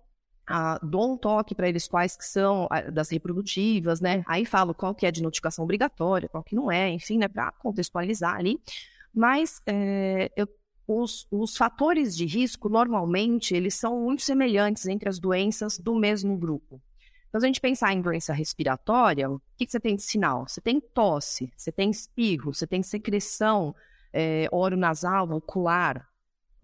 [0.47, 4.23] ah, dou um toque para eles quais que são ah, das reprodutivas, né?
[4.29, 7.29] Aí falo qual que é de notificação obrigatória, qual que não é, enfim, né?
[7.29, 8.61] Para contextualizar ali.
[9.13, 10.47] Mas é, eu,
[10.87, 16.37] os, os fatores de risco, normalmente, eles são muito semelhantes entre as doenças do mesmo
[16.37, 16.81] grupo.
[17.37, 20.49] Então, se a gente pensar em doença respiratória, o que, que você tem de sinal?
[20.49, 23.75] Você tem tosse, você tem espirro, você tem secreção
[24.11, 26.09] é, oronasal, ocular.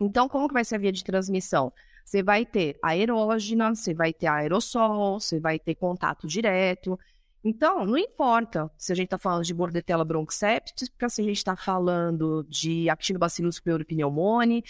[0.01, 1.71] Então, como que vai ser a via de transmissão?
[2.03, 6.99] Você vai ter aerógena, você vai ter aerossol, você vai ter contato direto.
[7.45, 11.55] Então, não importa se a gente está falando de bordetella bronchoséptica, se a gente está
[11.55, 14.65] falando de actinobacillus pleuropneumoniae,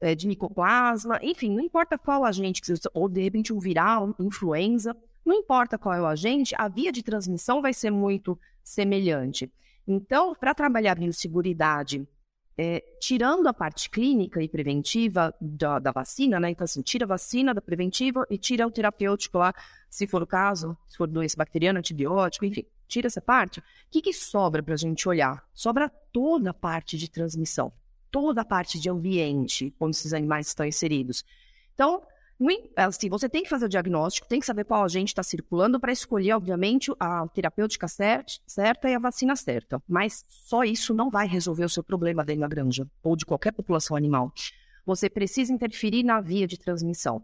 [0.00, 2.62] é, de micoplasma, enfim, não importa qual agente,
[2.94, 7.02] ou de repente um viral, influenza, não importa qual é o agente, a via de
[7.02, 9.52] transmissão vai ser muito semelhante.
[9.86, 12.06] Então, para trabalhar biosseguridade
[12.58, 16.50] é, tirando a parte clínica e preventiva da, da, vacina, né?
[16.50, 19.54] Então, assim, tira a vacina da preventiva e tira o terapêutico lá,
[19.88, 23.60] se for o caso, se for doença bacteriana, antibiótico, enfim, tira essa parte.
[23.60, 25.46] O que, que sobra para a gente olhar?
[25.54, 27.72] Sobra toda a parte de transmissão,
[28.10, 31.24] toda a parte de ambiente, onde esses animais estão inseridos.
[31.74, 32.02] Então,
[32.76, 35.92] assim, você tem que fazer o diagnóstico, tem que saber qual agente está circulando para
[35.92, 39.82] escolher, obviamente, a terapêutica certa e a vacina certa.
[39.88, 43.52] Mas só isso não vai resolver o seu problema dentro da granja ou de qualquer
[43.52, 44.32] população animal.
[44.86, 47.22] Você precisa interferir na via de transmissão.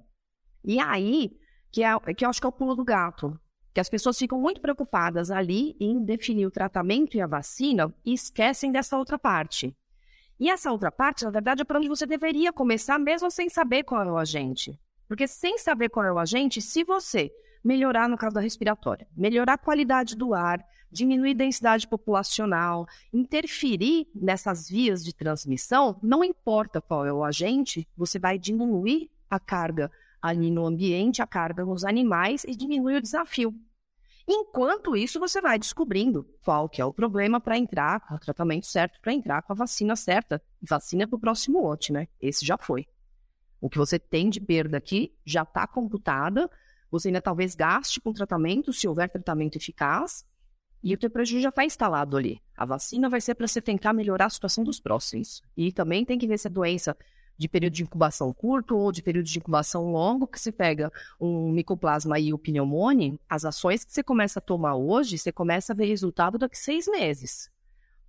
[0.64, 1.30] E aí,
[1.70, 3.38] que, é, que eu acho que é o pulo do gato,
[3.72, 8.14] que as pessoas ficam muito preocupadas ali em definir o tratamento e a vacina e
[8.14, 9.76] esquecem dessa outra parte.
[10.38, 13.84] E essa outra parte, na verdade, é para onde você deveria começar, mesmo sem saber
[13.84, 14.78] qual é o agente.
[15.06, 17.30] Porque sem saber qual é o agente, se você
[17.62, 24.06] melhorar no caso da respiratória, melhorar a qualidade do ar, diminuir a densidade populacional, interferir
[24.14, 29.90] nessas vias de transmissão, não importa qual é o agente, você vai diminuir a carga
[30.20, 33.54] ali no ambiente, a carga nos animais e diminuir o desafio.
[34.26, 38.66] Enquanto isso, você vai descobrindo qual que é o problema para entrar com o tratamento
[38.66, 40.42] certo, para entrar com a vacina certa.
[40.62, 42.08] Vacina para o próximo lote, né?
[42.20, 42.86] Esse já foi.
[43.60, 46.50] O que você tem de perda aqui já está computada.
[46.90, 50.24] Você ainda talvez gaste com tratamento, se houver tratamento eficaz,
[50.82, 52.42] e o teu prejuízo já está instalado ali.
[52.54, 55.42] A vacina vai ser para você tentar melhorar a situação dos próximos.
[55.56, 56.96] E também tem que ver se a doença
[57.36, 61.50] de período de incubação curto ou de período de incubação longo, que você pega um
[61.50, 65.76] micoplasma e o pneumone, as ações que você começa a tomar hoje, você começa a
[65.76, 67.50] ver resultado daqui a seis meses.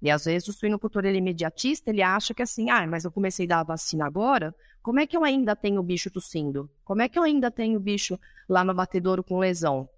[0.01, 3.11] E às vezes o suinocultor ele é imediatista, ele acha que assim, ah, mas eu
[3.11, 6.69] comecei a dar a vacina agora, como é que eu ainda tenho o bicho tossindo?
[6.83, 9.89] Como é que eu ainda tenho o bicho lá no batedouro com lesão?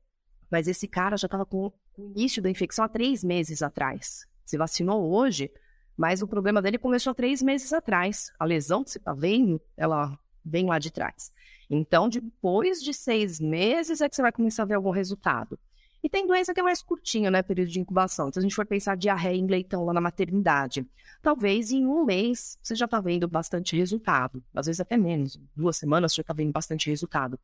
[0.50, 1.74] Mas esse cara já estava com o
[2.16, 4.26] início da infecção há três meses atrás.
[4.46, 5.52] Se vacinou hoje,
[5.98, 8.32] mas o problema dele começou três meses atrás.
[8.40, 11.34] A lesão que você está vendo, ela vem lá de trás.
[11.70, 15.60] Então, depois de seis meses é que você vai começar a ver algum resultado.
[16.04, 17.42] E tem doença que é mais curtinha, né?
[17.42, 18.32] Período de incubação.
[18.32, 20.88] Se a gente for pensar diarreia em leitão lá na maternidade,
[21.22, 24.42] talvez em um mês você já está vendo bastante resultado.
[24.56, 25.40] Às vezes até menos.
[25.56, 27.40] Duas semanas você já está vendo bastante resultado.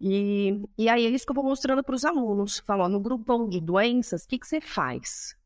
[0.00, 2.58] E, e aí é eu vou mostrando para os alunos.
[2.58, 5.36] Falo, no grupão de doenças, o que, que você faz?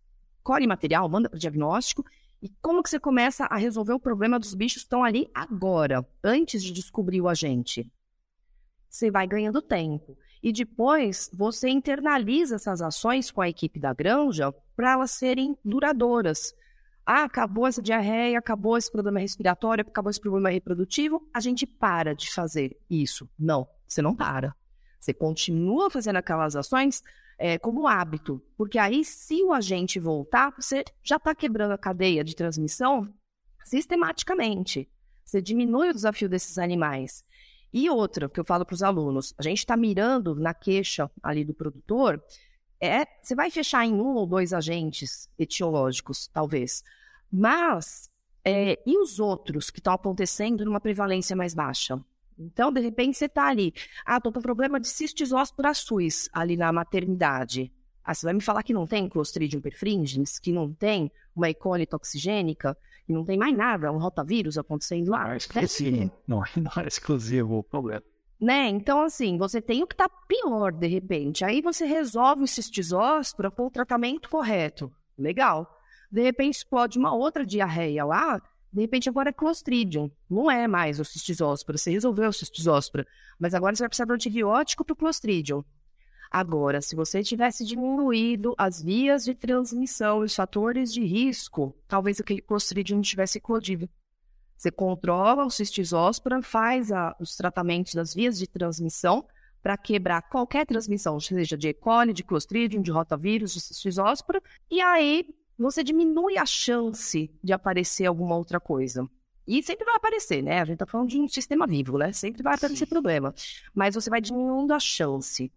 [0.42, 2.05] Colhe material, manda para o diagnóstico
[2.42, 6.07] e como que você começa a resolver o problema dos bichos que estão ali agora,
[6.24, 7.90] antes de descobrir o agente?
[8.88, 14.53] Você vai ganhando tempo e depois você internaliza essas ações com a equipe da granja
[14.74, 16.55] para elas serem duradouras.
[17.05, 22.14] Ah, acabou essa diarreia, acabou esse problema respiratório, acabou esse problema reprodutivo, a gente para
[22.14, 23.29] de fazer isso.
[23.38, 24.55] Não, você não para.
[24.98, 27.03] Você continua fazendo aquelas ações
[27.40, 32.22] é, como hábito, porque aí, se o agente voltar, você já está quebrando a cadeia
[32.22, 33.11] de transmissão
[33.64, 34.87] sistematicamente.
[35.24, 37.24] Você diminui o desafio desses animais.
[37.72, 41.42] E outra que eu falo para os alunos, a gente está mirando na queixa ali
[41.42, 42.22] do produtor,
[42.79, 46.85] é, você vai fechar em um ou dois agentes etiológicos, talvez.
[47.33, 48.11] Mas,
[48.44, 51.98] é, e os outros que estão acontecendo numa prevalência mais baixa?
[52.40, 53.72] Então, de repente, você está ali,
[54.07, 57.70] ah, estou com problema de cistisóspora suis ali na maternidade.
[58.03, 61.55] Ah, você vai me falar que não tem Clostridium perfringens, que não tem uma E.
[61.55, 62.76] coli toxigênica?
[63.07, 65.24] E não tem mais nada, um rotavírus acontecendo lá.
[65.24, 68.03] Não é exclusivo, não, não é exclusivo o problema.
[68.40, 68.68] Né?
[68.68, 71.44] Então, assim, você tem o que está pior de repente.
[71.44, 74.90] Aí você resolve o cistisóspora com o tratamento correto.
[75.18, 75.68] Legal.
[76.11, 78.40] De repente explode uma outra diarreia lá,
[78.72, 80.11] de repente agora é Clostridium.
[80.28, 81.76] Não é mais o cistisóspora.
[81.76, 83.06] Você resolveu o cistisóspora.
[83.38, 85.64] Mas agora você vai precisar de antibiótico para o Clostridium.
[86.30, 92.20] Agora, se você tivesse diminuído as vias de transmissão e os fatores de risco, talvez
[92.20, 93.88] aquele Clostridium não tivesse eclodido.
[94.56, 99.26] Você controla o cistisóspora, faz a, os tratamentos das vias de transmissão
[99.61, 101.74] para quebrar qualquer transmissão, seja de E.
[101.74, 105.26] coli, de Clostridium, de rotavírus, de cistisóspora, e aí
[105.62, 109.07] você diminui a chance de aparecer alguma outra coisa.
[109.46, 110.61] E sempre vai aparecer, né?
[110.61, 112.12] A gente está falando de um sistema vivo, né?
[112.12, 113.35] Sempre vai aparecer problema.
[113.75, 115.53] Mas você vai diminuindo a chance.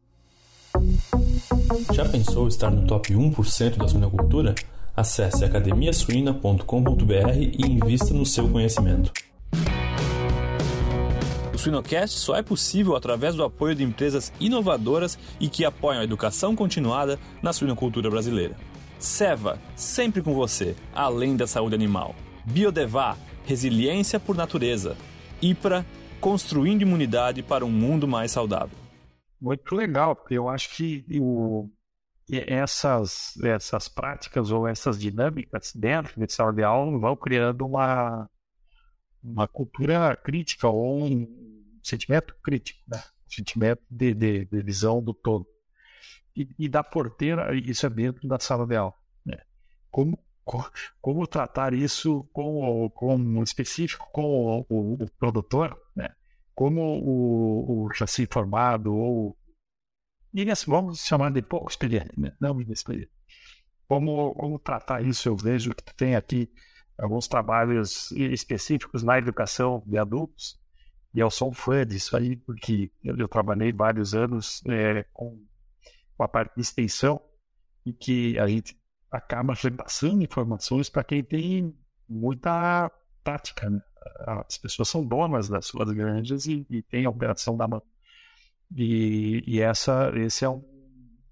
[1.93, 4.55] Já pensou estar no top 1% da suinocultura?
[4.95, 9.11] Acesse academiasuina.com.br e invista no seu conhecimento.
[11.53, 16.03] O Suinocast só é possível através do apoio de empresas inovadoras e que apoiam a
[16.03, 18.55] educação continuada na suinocultura brasileira.
[19.03, 22.15] Seva, sempre com você, além da saúde animal.
[22.45, 24.95] Biodevá, resiliência por natureza.
[25.41, 25.85] IPRA,
[26.21, 28.77] construindo imunidade para um mundo mais saudável.
[29.41, 31.69] Muito legal, porque eu acho que o,
[32.31, 38.29] essas, essas práticas ou essas dinâmicas dentro de sala de aula vão criando uma,
[39.21, 41.27] uma cultura crítica ou um
[41.83, 43.03] sentimento crítico, né?
[43.27, 45.45] sentimento de, de, de visão do todo.
[46.35, 48.93] E, e, da porteira, isso é dentro da sala de aula.
[49.25, 49.37] Né?
[49.91, 50.17] Como,
[50.99, 56.09] como, tratar isso com, com específico com o, o, o produtor, né?
[56.55, 59.37] como o, o chassi formado ou
[60.65, 62.35] vamos chamar de pouco experiente, né?
[62.39, 63.11] não inexperiente.
[63.87, 65.29] Como, como tratar isso?
[65.29, 66.51] Eu vejo que tem aqui
[66.97, 70.59] alguns trabalhos específicos na educação de adultos,
[71.13, 75.39] e eu sou um fã disso aí, porque eu, eu trabalhei vários anos é, com,
[76.17, 77.21] com a parte de extensão,
[77.85, 78.77] e que a gente
[79.11, 82.91] acaba repassando informações para quem tem muita
[83.23, 83.69] prática.
[83.69, 83.81] Né?
[84.47, 87.81] As pessoas são donas das suas granjas e, e têm a operação da mão.
[88.75, 90.63] E, e essa, esse é, um,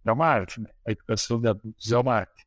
[0.06, 0.70] é uma arte, né?
[0.88, 2.46] A educação de adultos é uma arte.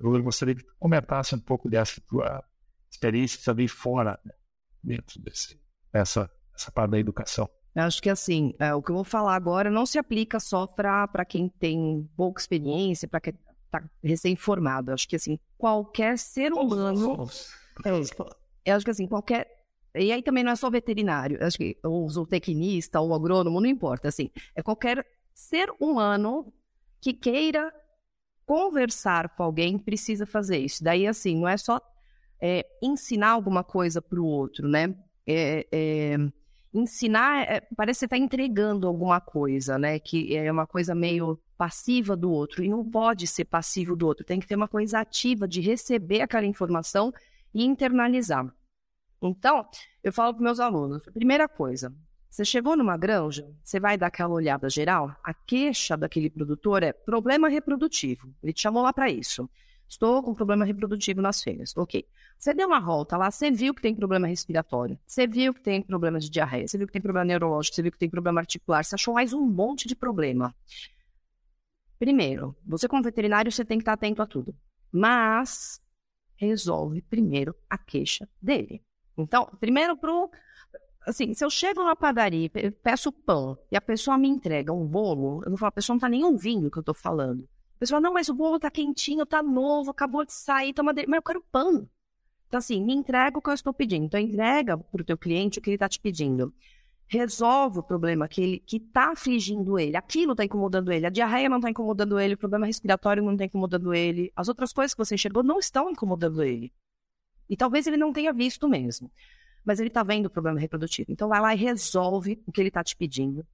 [0.00, 2.44] Eu gostaria que tu comentasse um pouco dessa tua
[2.90, 4.34] experiência também fora, né?
[4.82, 5.54] dentro dessa,
[5.92, 7.48] dessa parte da educação.
[7.74, 11.24] Acho que assim, é, o que eu vou falar agora não se aplica só para
[11.24, 13.34] quem tem pouca experiência, para quem
[13.64, 14.92] está recém-formado.
[14.92, 17.26] Acho que assim, qualquer ser humano.
[17.84, 17.90] É,
[18.70, 19.48] eu acho que assim, qualquer
[19.96, 24.08] e aí também não é só veterinário, acho que ou zootecnista ou agrônomo, não importa,
[24.08, 26.52] assim, é qualquer ser humano
[27.00, 27.72] que queira
[28.46, 30.82] conversar com alguém precisa fazer isso.
[30.82, 31.80] Daí, assim, não é só
[32.40, 34.94] é, ensinar alguma coisa para o outro, né?
[35.26, 36.16] É, é,
[36.74, 39.98] ensinar, é, parece que você está entregando alguma coisa, né?
[40.00, 42.64] Que é uma coisa meio passiva do outro.
[42.64, 44.24] E não pode ser passivo do outro.
[44.24, 47.12] Tem que ter uma coisa ativa de receber aquela informação
[47.54, 48.52] e internalizar.
[49.22, 49.64] Então,
[50.02, 51.94] eu falo para meus alunos: primeira coisa,
[52.28, 55.14] você chegou numa granja, você vai dar aquela olhada geral.
[55.22, 58.34] A queixa daquele produtor é problema reprodutivo.
[58.42, 59.48] Ele te chamou lá para isso.
[59.88, 61.76] Estou com problema reprodutivo nas fêmeas.
[61.76, 62.06] Ok.
[62.38, 65.80] Você deu uma volta lá, você viu que tem problema respiratório, você viu que tem
[65.80, 68.84] problema de diarreia, você viu que tem problema neurológico, você viu que tem problema articular,
[68.84, 70.54] você achou mais um monte de problema.
[71.98, 74.54] Primeiro, você como veterinário, você tem que estar atento a tudo.
[74.90, 75.80] Mas
[76.36, 78.82] resolve primeiro a queixa dele.
[79.16, 80.30] Então, primeiro pro
[81.06, 82.50] assim, se eu chego na padaria
[82.82, 86.00] peço pão e a pessoa me entrega um bolo, eu vou falar, a pessoa não
[86.00, 87.48] tá nem ouvindo o que eu tô falando.
[87.76, 91.08] A pessoa, não, mas o bolo tá quentinho, tá novo, acabou de sair, toma dele.
[91.08, 91.88] Mas eu quero pão.
[92.48, 94.04] Então, assim, me entrega o que eu estou pedindo.
[94.04, 96.54] Então, entrega pro teu cliente o que ele tá te pedindo.
[97.06, 99.96] Resolve o problema que ele que tá afligindo ele.
[99.96, 101.04] Aquilo tá incomodando ele.
[101.04, 104.32] A diarreia não tá incomodando ele, o problema respiratório não tá incomodando ele.
[104.36, 106.72] As outras coisas que você enxergou não estão incomodando ele.
[107.50, 109.10] E talvez ele não tenha visto mesmo.
[109.64, 111.10] Mas ele está vendo o problema reprodutivo.
[111.10, 113.44] Então vai lá e resolve o que ele está te pedindo.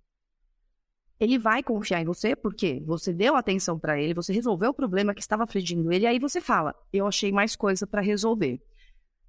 [1.21, 5.15] Ele vai confiar em você porque você deu atenção para ele, você resolveu o problema
[5.15, 8.59] que estava afligindo ele, e aí você fala: Eu achei mais coisa para resolver.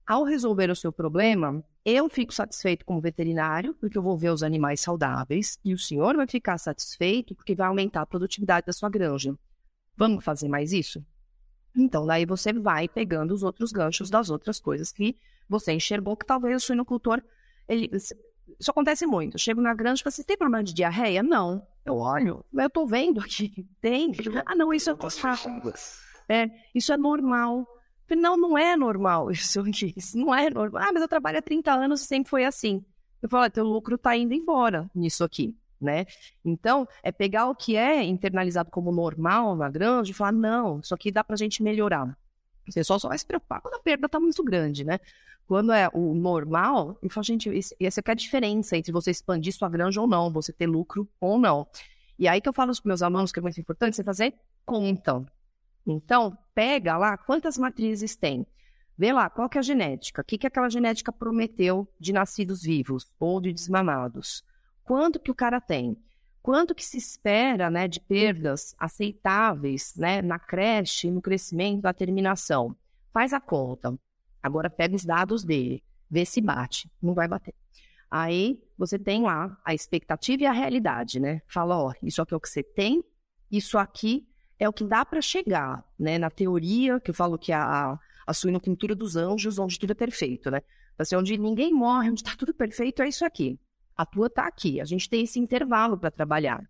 [0.07, 4.41] Ao resolver o seu problema, eu fico satisfeito como veterinário, porque eu vou ver os
[4.41, 8.89] animais saudáveis, e o senhor vai ficar satisfeito porque vai aumentar a produtividade da sua
[8.89, 9.37] granja.
[9.97, 11.05] Vamos fazer mais isso?
[11.75, 16.25] Então, daí você vai pegando os outros ganchos das outras coisas que você enxergou que
[16.25, 17.21] talvez o suinocultor.
[17.67, 17.89] Ele,
[18.61, 19.35] isso acontece muito.
[19.35, 21.21] Eu chego na granja e falo assim: tem problema de diarreia?
[21.21, 21.65] Não.
[21.83, 23.67] Eu olho, eu tô vendo aqui.
[23.81, 24.13] Tem.
[24.45, 24.95] Ah, não, isso é.
[26.29, 27.67] É, isso é normal.
[28.15, 29.63] Não, não é normal isso.
[29.95, 30.83] Isso não é normal.
[30.83, 32.85] Ah, mas eu trabalho há 30 anos e sempre foi assim.
[33.21, 36.05] Eu falo, teu lucro tá indo embora nisso aqui né?
[36.45, 40.93] Então, é pegar o que é internalizado como normal na grande e falar, não, isso
[40.93, 42.15] aqui dá para a gente melhorar.
[42.71, 44.99] Você só, só vai se preocupar quando a perda está muito grande, né?
[45.47, 49.69] Quando é o normal, eu falo, gente, essa é a diferença entre você expandir sua
[49.69, 51.67] granja ou não, você ter lucro ou não.
[52.17, 54.33] E aí que eu falo para meus alunos que é muito importante você fazer
[54.65, 55.25] conta.
[55.85, 58.45] Então, pega lá quantas matrizes tem.
[58.97, 62.61] Vê lá qual que é a genética, o que, que aquela genética prometeu de nascidos
[62.61, 64.43] vivos ou de desmamados
[64.91, 65.95] quanto que o cara tem,
[66.41, 72.75] quanto que se espera né, de perdas aceitáveis né, na creche, no crescimento, da terminação.
[73.13, 73.97] Faz a conta.
[74.41, 76.89] Agora pega os dados dele, vê se bate.
[77.01, 77.53] Não vai bater.
[78.09, 81.41] Aí você tem lá a expectativa e a realidade, né?
[81.47, 83.03] Fala, ó, isso aqui é o que você tem,
[83.49, 84.27] isso aqui
[84.59, 86.17] é o que dá para chegar, né?
[86.17, 90.51] Na teoria, que eu falo que a, a suinocultura dos anjos, onde tudo é perfeito,
[90.51, 90.61] né?
[90.97, 93.59] Assim, onde ninguém morre, onde está tudo perfeito, é isso aqui.
[94.01, 94.81] A tua está aqui.
[94.81, 96.67] A gente tem esse intervalo para trabalhar.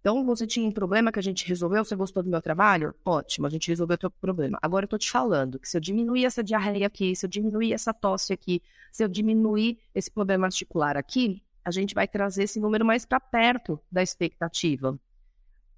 [0.00, 2.92] Então, você tinha um problema que a gente resolveu, você gostou do meu trabalho?
[3.04, 4.58] Ótimo, a gente resolveu o teu problema.
[4.60, 7.72] Agora eu estou te falando que se eu diminuir essa diarreia aqui, se eu diminuir
[7.72, 8.60] essa tosse aqui,
[8.90, 13.20] se eu diminuir esse problema articular aqui, a gente vai trazer esse número mais para
[13.20, 14.98] perto da expectativa.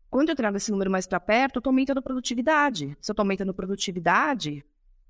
[0.09, 2.97] Quando eu trago esse número mais para perto, eu estou aumentando a produtividade.
[2.99, 4.65] Se eu estou aumentando a produtividade,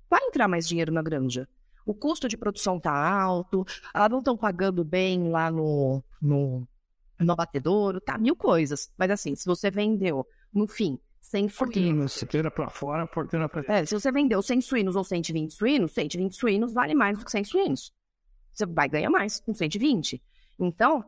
[0.09, 1.47] vai entrar mais dinheiro na granja.
[1.89, 6.67] O custo de produção está alto, elas não estão pagando bem lá no, no
[7.19, 8.93] no abatedouro, tá, mil coisas.
[8.95, 10.23] Mas assim, se você vendeu,
[10.53, 12.19] no fim, 100 suínos...
[12.19, 16.35] Porteira para fora, porteira para É, se você vendeu 100 suínos ou 120 suínos, 120
[16.35, 17.91] suínos vale mais do que 100 suínos.
[18.53, 20.21] Você vai ganhar mais com 120.
[20.59, 21.03] Então,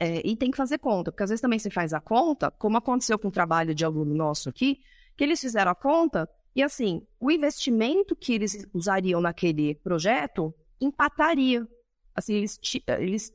[0.00, 2.76] é, e tem que fazer conta, porque às vezes também você faz a conta, como
[2.76, 4.80] aconteceu com o trabalho de aluno nosso aqui,
[5.16, 11.68] que eles fizeram a conta e assim, o investimento que eles usariam naquele projeto empataria.
[12.14, 12.58] Assim, eles,
[12.98, 13.30] eles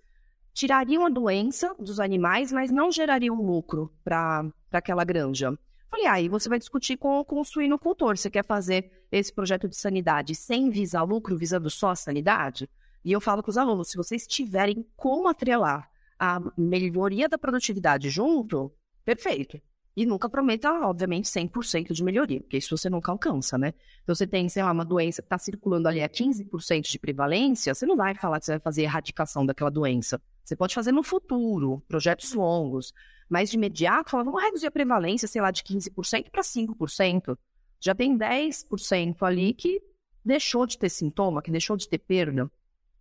[0.51, 5.55] tirariam a doença dos animais, mas não gerariam lucro para aquela granja.
[5.87, 8.17] Falei, aí ah, você vai discutir com, com o suinocultor.
[8.17, 12.67] Você quer fazer esse projeto de sanidade sem visar lucro, visando só a sanidade?
[13.05, 18.09] E eu falo com os alunos, se vocês tiverem como atrelar a melhoria da produtividade
[18.09, 18.73] junto,
[19.05, 19.61] perfeito.
[19.95, 23.73] E nunca prometa, obviamente, 100% de melhoria, porque isso você nunca alcança, né?
[24.03, 27.75] Então, você tem, sei lá, uma doença que está circulando ali a 15% de prevalência,
[27.75, 30.21] você não vai falar que você vai fazer erradicação daquela doença.
[30.43, 32.93] Você pode fazer no futuro, projetos longos,
[33.29, 37.37] mas de imediato, fala, vamos reduzir a prevalência, sei lá, de 15% para 5%.
[37.79, 39.81] Já tem 10% ali que
[40.23, 42.49] deixou de ter sintoma, que deixou de ter perda.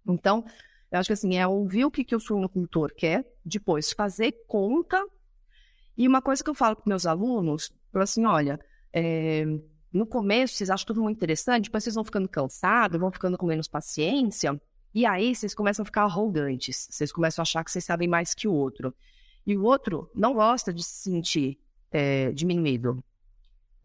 [0.06, 0.44] Então,
[0.90, 5.04] eu acho que assim, é ouvir o que, que o suinocultor quer, depois fazer conta
[6.00, 8.58] e uma coisa que eu falo para meus alunos, eu assim, olha,
[8.90, 9.44] é,
[9.92, 13.44] no começo vocês acham tudo muito interessante, depois vocês vão ficando cansados, vão ficando com
[13.44, 14.58] menos paciência,
[14.94, 18.32] e aí vocês começam a ficar arrogantes, vocês começam a achar que vocês sabem mais
[18.32, 18.94] que o outro.
[19.46, 21.58] E o outro não gosta de se sentir
[21.90, 23.04] é, diminuído.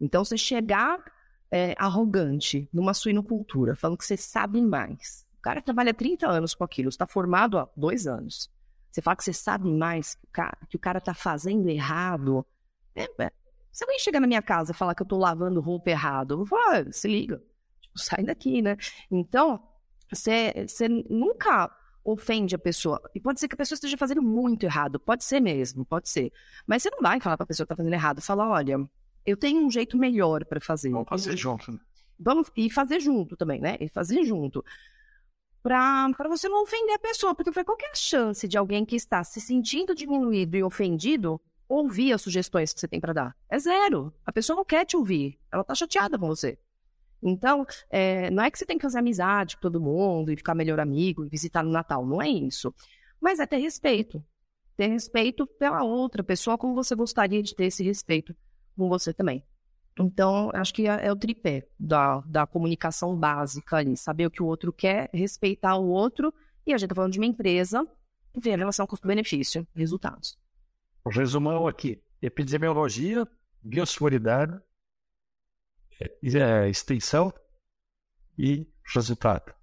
[0.00, 1.04] Então, você chegar
[1.50, 5.26] é, arrogante numa suinocultura, falando que você sabe mais.
[5.38, 8.50] O cara trabalha 30 anos com aquilo, está formado há dois anos.
[8.96, 12.46] Você fala que você sabe mais que o cara, que o cara tá fazendo errado.
[12.94, 13.30] É, é.
[13.70, 16.38] Se alguém chegar na minha casa e falar que eu tô lavando roupa errado, eu
[16.38, 17.42] vou falar, ah, se liga,
[17.78, 18.74] tipo, sai daqui, né?
[19.10, 19.62] Então,
[20.10, 21.70] você, você nunca
[22.02, 22.98] ofende a pessoa.
[23.14, 26.32] E pode ser que a pessoa esteja fazendo muito errado, pode ser mesmo, pode ser.
[26.66, 28.78] Mas você não vai falar para a pessoa que tá fazendo errado, fala, olha,
[29.26, 30.88] eu tenho um jeito melhor para fazer.
[30.88, 31.70] Vamos fazer junto.
[31.70, 31.78] Né?
[32.18, 33.76] Vamos e fazer junto também, né?
[33.78, 34.64] E fazer junto
[35.66, 39.24] para você não ofender a pessoa, porque qual é a chance de alguém que está
[39.24, 43.36] se sentindo diminuído e ofendido ouvir as sugestões que você tem para dar?
[43.48, 44.14] É zero.
[44.24, 46.56] A pessoa não quer te ouvir, ela está chateada com você.
[47.20, 50.54] Então, é, não é que você tem que fazer amizade com todo mundo e ficar
[50.54, 52.72] melhor amigo e visitar no Natal, não é isso.
[53.20, 54.24] Mas é ter respeito.
[54.76, 58.36] Ter respeito pela outra pessoa como você gostaria de ter esse respeito
[58.76, 59.42] com você também.
[59.98, 63.96] Então, acho que é, é, o tripé da, da comunicação básica ali.
[63.96, 66.32] Saber o que o outro quer, respeitar o outro.
[66.66, 67.86] E a gente está falando de uma empresa,
[68.36, 70.38] ver a relação custo-benefício, resultados.
[71.06, 73.26] Resumão aqui: epidemiologia,
[73.62, 74.60] biosseguridade,
[76.00, 77.32] é, extensão
[78.38, 79.54] e resultado.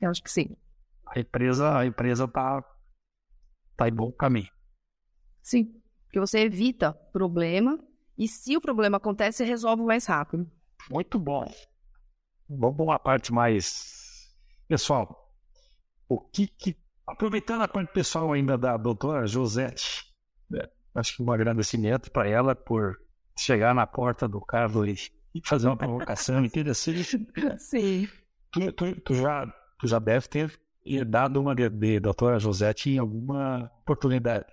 [0.00, 0.56] Eu acho que sim.
[1.06, 2.64] A empresa a empresa está
[3.76, 4.50] tá em bom caminho.
[5.42, 7.78] Sim, porque você evita problema
[8.16, 10.50] e se o problema acontece, você resolve mais rápido.
[10.90, 11.50] Muito bom.
[12.48, 14.34] Vamos à parte mais.
[14.68, 15.32] Pessoal,
[16.08, 16.76] o que, que.
[17.06, 20.04] Aproveitando a parte pessoal ainda da doutora Josete,
[20.48, 20.66] né?
[20.94, 22.98] acho que um agradecimento para ela por
[23.38, 27.26] chegar na porta do Carlos e fazer uma provocação interessante.
[27.58, 28.08] Sim.
[28.50, 29.46] Tu, tu, tu, já,
[29.78, 30.60] tu já deve ter
[31.06, 34.46] dado uma de doutora Josete em alguma oportunidade.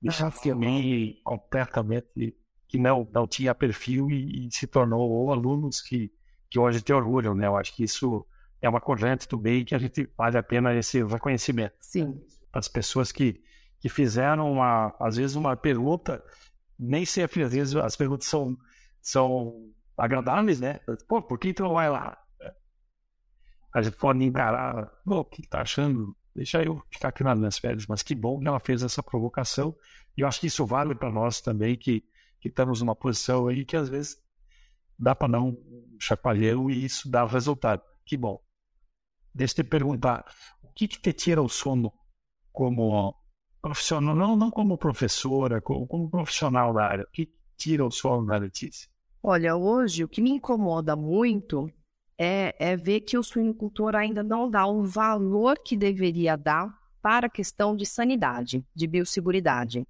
[0.00, 2.36] Deixar também completamente
[2.68, 6.12] que não, não tinha perfil e, e se tornou alunos que,
[6.50, 7.46] que hoje te orgulham, né?
[7.46, 8.26] Eu acho que isso
[8.60, 11.74] é uma corrente do bem que a gente vale a pena esse reconhecimento.
[11.80, 12.20] Sim.
[12.52, 13.42] As pessoas que,
[13.80, 16.22] que fizeram, uma, às vezes, uma pergunta,
[16.78, 18.56] nem sempre, às vezes, as perguntas são,
[19.00, 20.80] são agradáveis, né?
[21.08, 22.18] Pô, por que tu não vai lá?
[23.74, 26.14] A gente pode encarar, o que tá achando?
[26.34, 29.74] Deixa eu ficar aqui nas férias, mas que bom que ela fez essa provocação.
[30.16, 32.04] E eu acho que isso vale para nós também, que
[32.48, 34.16] estamos numa posição aí que às vezes
[34.98, 35.56] dá para dar um
[35.98, 37.82] chacoalhão e isso dá resultado.
[38.04, 38.40] Que bom.
[39.34, 40.24] Deixa eu te perguntar,
[40.62, 41.92] o que, que te tira o sono
[42.52, 43.14] como
[43.60, 47.04] profissional, não, não como professora, como, como profissional da área?
[47.04, 48.88] O que tira o sono da Letícia?
[49.22, 51.70] Olha, hoje o que me incomoda muito
[52.16, 57.26] é, é ver que o suinocultor ainda não dá o valor que deveria dar para
[57.26, 59.86] a questão de sanidade, de biosseguridade.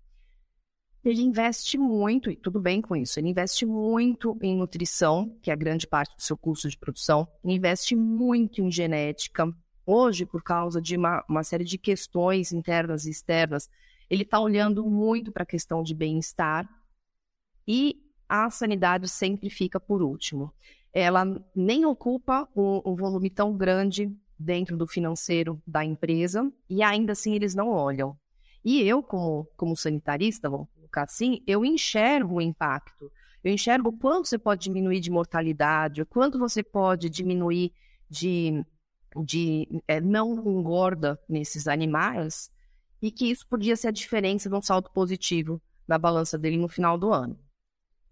[1.08, 5.54] Ele investe muito, e tudo bem com isso, ele investe muito em nutrição, que é
[5.54, 9.50] a grande parte do seu custo de produção, investe muito em genética.
[9.86, 13.70] Hoje, por causa de uma, uma série de questões internas e externas,
[14.10, 16.68] ele está olhando muito para a questão de bem-estar
[17.66, 17.96] e
[18.28, 20.52] a sanidade sempre fica por último.
[20.92, 21.24] Ela
[21.56, 27.34] nem ocupa um, um volume tão grande dentro do financeiro da empresa e ainda assim
[27.34, 28.14] eles não olham.
[28.62, 30.50] E eu, como, como sanitarista,
[31.02, 33.10] assim, eu enxergo o impacto.
[33.42, 37.72] Eu enxergo quanto você pode diminuir de mortalidade, quanto você pode diminuir
[38.10, 38.64] de,
[39.24, 42.50] de é, não engorda nesses animais,
[43.00, 46.68] e que isso podia ser a diferença de um saldo positivo na balança dele no
[46.68, 47.38] final do ano.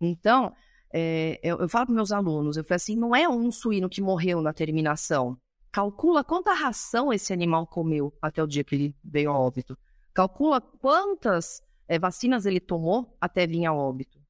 [0.00, 0.52] Então,
[0.92, 4.00] é, eu, eu, falo para meus alunos, eu falo assim, não é um suíno que
[4.00, 5.36] morreu na terminação.
[5.72, 9.76] Calcula quanta ração esse animal comeu até o dia que ele veio a óbito.
[10.14, 14.20] Calcula quantas é, vacinas ele tomou até vir a óbito.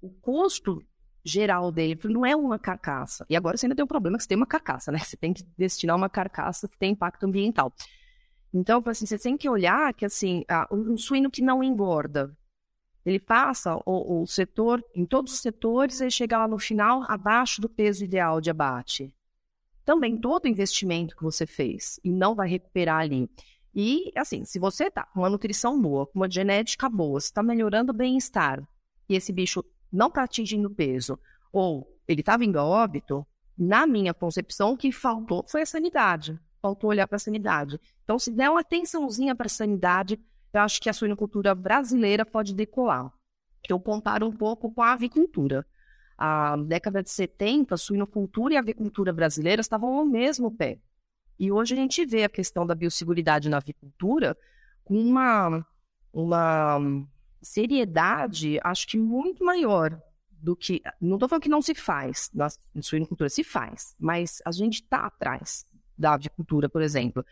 [0.00, 0.82] O custo
[1.24, 3.26] geral dele não é uma carcaça.
[3.28, 4.98] E agora você ainda tem um problema que você tem uma carcaça, né?
[4.98, 7.72] Você tem que destinar uma carcaça que tem impacto ambiental.
[8.52, 12.36] Então, assim, você tem que olhar que, assim, um suíno que não engorda,
[13.04, 17.60] ele passa o, o setor, em todos os setores, ele chega lá no final abaixo
[17.60, 19.14] do peso ideal de abate.
[19.84, 23.28] Também todo investimento que você fez e não vai recuperar ali.
[23.74, 27.42] E, assim, se você tá com uma nutrição boa, com uma genética boa, você está
[27.42, 28.66] melhorando o bem-estar
[29.10, 31.18] e esse bicho não está atingindo peso,
[31.52, 33.26] ou ele está vindo a óbito,
[33.58, 36.38] na minha concepção, o que faltou foi a sanidade.
[36.62, 37.80] Faltou olhar para a sanidade.
[38.04, 40.18] Então, se der uma atençãozinha para a sanidade,
[40.52, 43.12] eu acho que a suinocultura brasileira pode decolar.
[43.68, 45.66] Eu comparo um pouco com a avicultura.
[46.16, 50.78] A década de 70, a suinocultura e a avicultura brasileira estavam ao mesmo pé.
[51.40, 54.36] E hoje a gente vê a questão da biosseguridade na avicultura
[54.84, 55.66] com uma,
[56.12, 57.06] uma
[57.40, 59.98] seriedade, acho que muito maior
[60.30, 60.82] do que.
[61.00, 62.48] Não estou falando que não se faz na
[62.82, 65.64] suinocultura, se faz, mas a gente está atrás
[65.96, 67.24] da avicultura, por exemplo.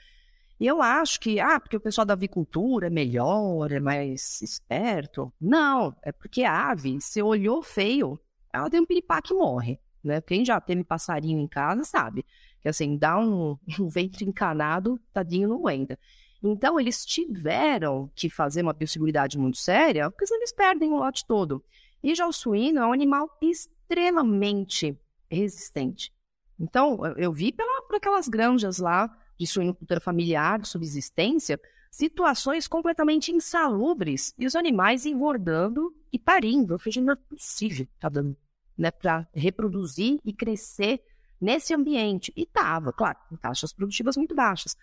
[0.59, 5.31] E eu acho que, ah, porque o pessoal da avicultura é melhor, é mais esperto.
[5.39, 8.19] Não, é porque a ave, se olhou feio,
[8.51, 9.79] ela tem um piripá que morre.
[10.03, 10.23] Né?
[10.23, 12.25] Quem já teve passarinho em casa sabe
[12.61, 15.99] que assim, dá um, um ventre encanado, tadinho não aguenta.
[16.43, 21.27] Então, eles tiveram que fazer uma biosseguridade muito séria, porque senão eles perdem o lote
[21.27, 21.65] todo.
[22.03, 24.97] E já o suíno é um animal extremamente
[25.29, 26.13] resistente.
[26.59, 33.33] Então, eu vi pela, por aquelas granjas lá de suinocultura familiar, de subsistência, situações completamente
[33.33, 36.75] insalubres e os animais engordando e parindo.
[36.75, 38.37] Eu falei, não é possível tá dando,
[38.77, 41.01] né, para reproduzir e crescer
[41.41, 42.33] nesse ambiente.
[42.37, 44.77] E tava, claro, com taxas produtivas muito baixas,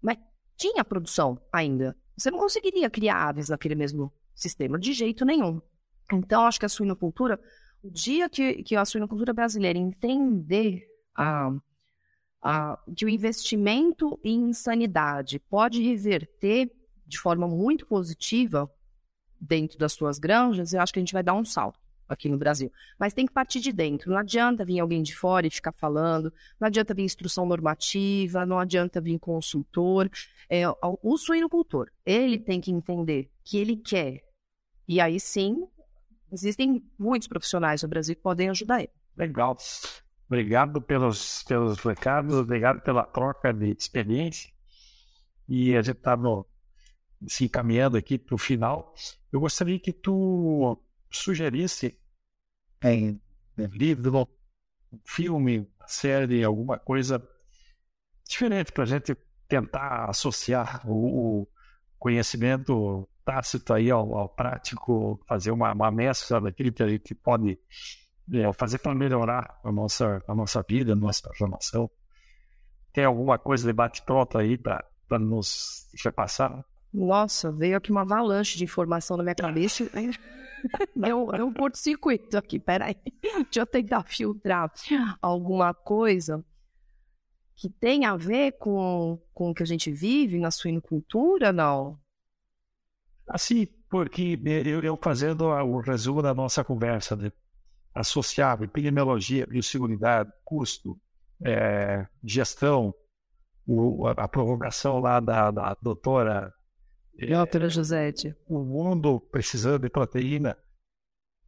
[0.00, 0.18] mas
[0.56, 1.96] tinha produção ainda.
[2.16, 5.60] Você não conseguiria criar aves naquele mesmo sistema de jeito nenhum.
[6.12, 7.40] Então, acho que a suinocultura,
[7.82, 11.52] o dia que, que a suinocultura brasileira entender a
[12.96, 16.70] que o investimento em sanidade pode reverter
[17.04, 18.70] de forma muito positiva
[19.40, 22.38] dentro das suas granjas, eu acho que a gente vai dar um salto aqui no
[22.38, 22.72] Brasil.
[22.98, 24.10] Mas tem que partir de dentro.
[24.10, 28.58] Não adianta vir alguém de fora e ficar falando, não adianta vir instrução normativa, não
[28.58, 30.10] adianta vir consultor.
[30.48, 34.22] É, o suinocultor, ele tem que entender que ele quer.
[34.86, 35.66] E aí sim,
[36.32, 38.92] existem muitos profissionais no Brasil que podem ajudar ele.
[39.16, 39.56] Legal.
[40.26, 44.50] Obrigado pelos, pelos recados, obrigado pela troca de experiência.
[45.48, 46.16] E a gente está
[47.26, 48.94] se encaminhando aqui para o final.
[49.32, 50.78] Eu gostaria que tu
[51.10, 51.98] sugerisse
[52.82, 53.20] em
[53.56, 54.28] livro,
[55.04, 57.22] filme, série, alguma coisa
[58.24, 59.16] diferente para a gente
[59.48, 61.48] tentar associar o, o,
[61.98, 67.58] conhecimento tácito aí ao, ao prático, fazer uma, uma mescla daquilo que a gente pode
[68.32, 71.90] é, fazer para melhorar a nossa, a nossa vida, a nossa formação.
[72.92, 76.64] Tem alguma coisa de bate-pronto aí para nos passar?
[76.92, 79.90] Nossa, veio aqui uma avalanche de informação na minha cabeça.
[81.04, 82.96] É um, é um curto-circuito aqui, peraí.
[83.22, 84.72] Deixa eu tentar filtrar
[85.22, 86.44] alguma coisa
[87.56, 91.98] que tem a ver com, com o que a gente vive na suinocultura, não?
[93.26, 97.32] Assim, porque eu, eu fazendo o resumo da nossa conversa, né?
[97.94, 100.98] associado epidemiologia, biosseguridade, custo,
[101.44, 102.94] é, gestão,
[103.66, 106.52] o, a prorrogação lá da, da doutora
[107.26, 108.36] doutora é, Josete.
[108.46, 110.56] O mundo precisando de proteína,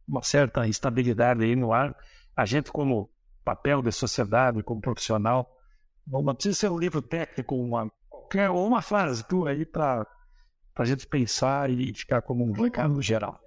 [0.07, 1.95] uma certa instabilidade aí no ar.
[2.35, 3.09] A gente, como
[3.43, 5.49] papel de sociedade, como profissional,
[6.05, 10.05] não precisa ser um livro técnico, uma qualquer uma frase tua aí para
[10.75, 13.39] a gente pensar e ficar como um recado geral.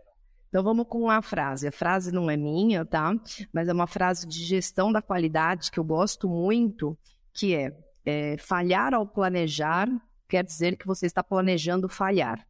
[0.49, 1.67] Então vamos com uma frase.
[1.67, 3.13] A frase não é minha, tá?
[3.53, 6.97] Mas é uma frase de gestão da qualidade que eu gosto muito,
[7.33, 9.89] que é, é falhar ao planejar
[10.29, 12.47] quer dizer que você está planejando falhar.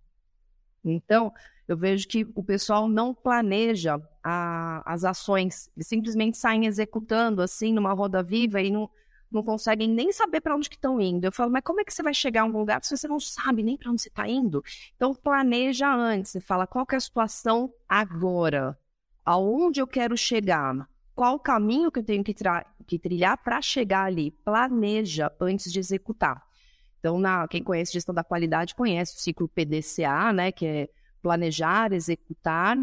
[0.84, 1.32] Então,
[1.66, 7.72] eu vejo que o pessoal não planeja a, as ações, eles simplesmente saem executando assim
[7.72, 8.88] numa roda viva e não,
[9.30, 11.24] não conseguem nem saber para onde que estão indo.
[11.24, 13.18] Eu falo, mas como é que você vai chegar a um lugar se você não
[13.18, 14.62] sabe nem para onde você está indo?
[14.94, 18.78] Então planeja antes, você fala qual é a situação agora,
[19.24, 22.34] aonde eu quero chegar, qual o caminho que eu tenho que,
[22.86, 24.30] que trilhar para chegar ali.
[24.30, 26.44] Planeja antes de executar.
[27.04, 30.88] Então, na, quem conhece gestão da qualidade conhece o ciclo PDCA, né, que é
[31.20, 32.78] planejar, executar,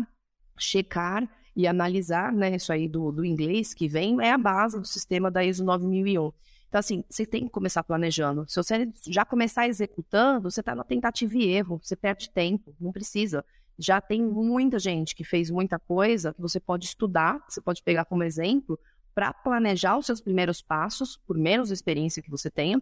[0.59, 2.55] checar e analisar, né?
[2.55, 6.32] Isso aí do, do inglês que vem é a base do sistema da ISO 9001.
[6.67, 8.45] Então, assim, você tem que começar planejando.
[8.47, 12.91] Se você já começar executando, você está na tentativa e erro, você perde tempo, não
[12.91, 13.43] precisa.
[13.76, 18.05] Já tem muita gente que fez muita coisa que você pode estudar, você pode pegar
[18.05, 18.80] como exemplo
[19.15, 22.80] para planejar os seus primeiros passos, por menos experiência que você tenha,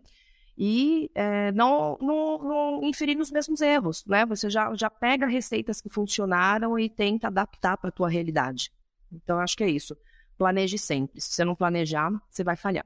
[0.62, 4.26] e é, não, não, não, inferir nos mesmos erros, né?
[4.26, 8.70] Você já, já pega receitas que funcionaram e tenta adaptar para a tua realidade.
[9.10, 9.96] Então, acho que é isso.
[10.38, 11.22] Planeje sempre.
[11.22, 12.86] Se você não planejar, você vai falhar.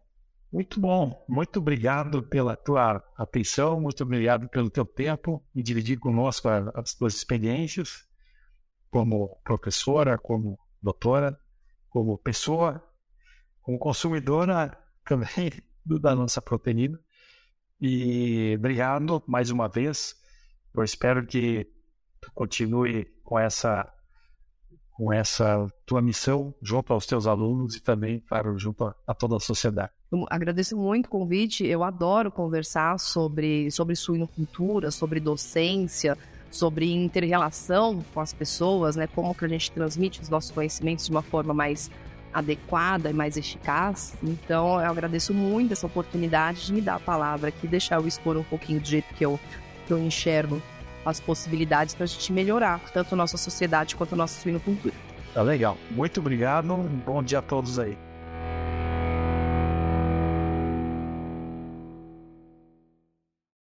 [0.51, 1.25] Muito bom.
[1.27, 7.15] Muito obrigado pela tua atenção, muito obrigado pelo teu tempo e dividir conosco as tuas
[7.15, 8.07] experiências
[8.91, 11.35] como professora, como doutora,
[11.89, 12.87] como pessoa,
[13.63, 15.51] como consumidora também
[15.83, 16.99] da nossa proteína.
[17.79, 20.15] E obrigado mais uma vez.
[20.73, 21.67] Eu espero que
[22.21, 23.91] tu continue com essa
[24.93, 29.35] com essa tua missão junto aos teus alunos e também, claro, junto a, a toda
[29.37, 29.91] a sociedade.
[30.11, 31.65] Eu agradeço muito o convite.
[31.65, 36.15] Eu adoro conversar sobre, sobre suinocultura, sobre docência,
[36.51, 39.07] sobre interrelação com as pessoas, né?
[39.07, 41.89] Como que a gente transmite os nossos conhecimentos de uma forma mais
[42.33, 44.15] adequada e mais eficaz.
[44.23, 48.37] Então, eu agradeço muito essa oportunidade de me dar a palavra aqui, deixar eu expor
[48.37, 49.39] um pouquinho do jeito que eu,
[49.85, 50.61] que eu enxergo
[51.05, 54.95] as possibilidades para a gente melhorar tanto a nossa sociedade quanto a nossa suinocultura.
[55.33, 55.77] Tá legal.
[55.91, 56.75] Muito obrigado.
[57.05, 57.97] Bom dia a todos aí.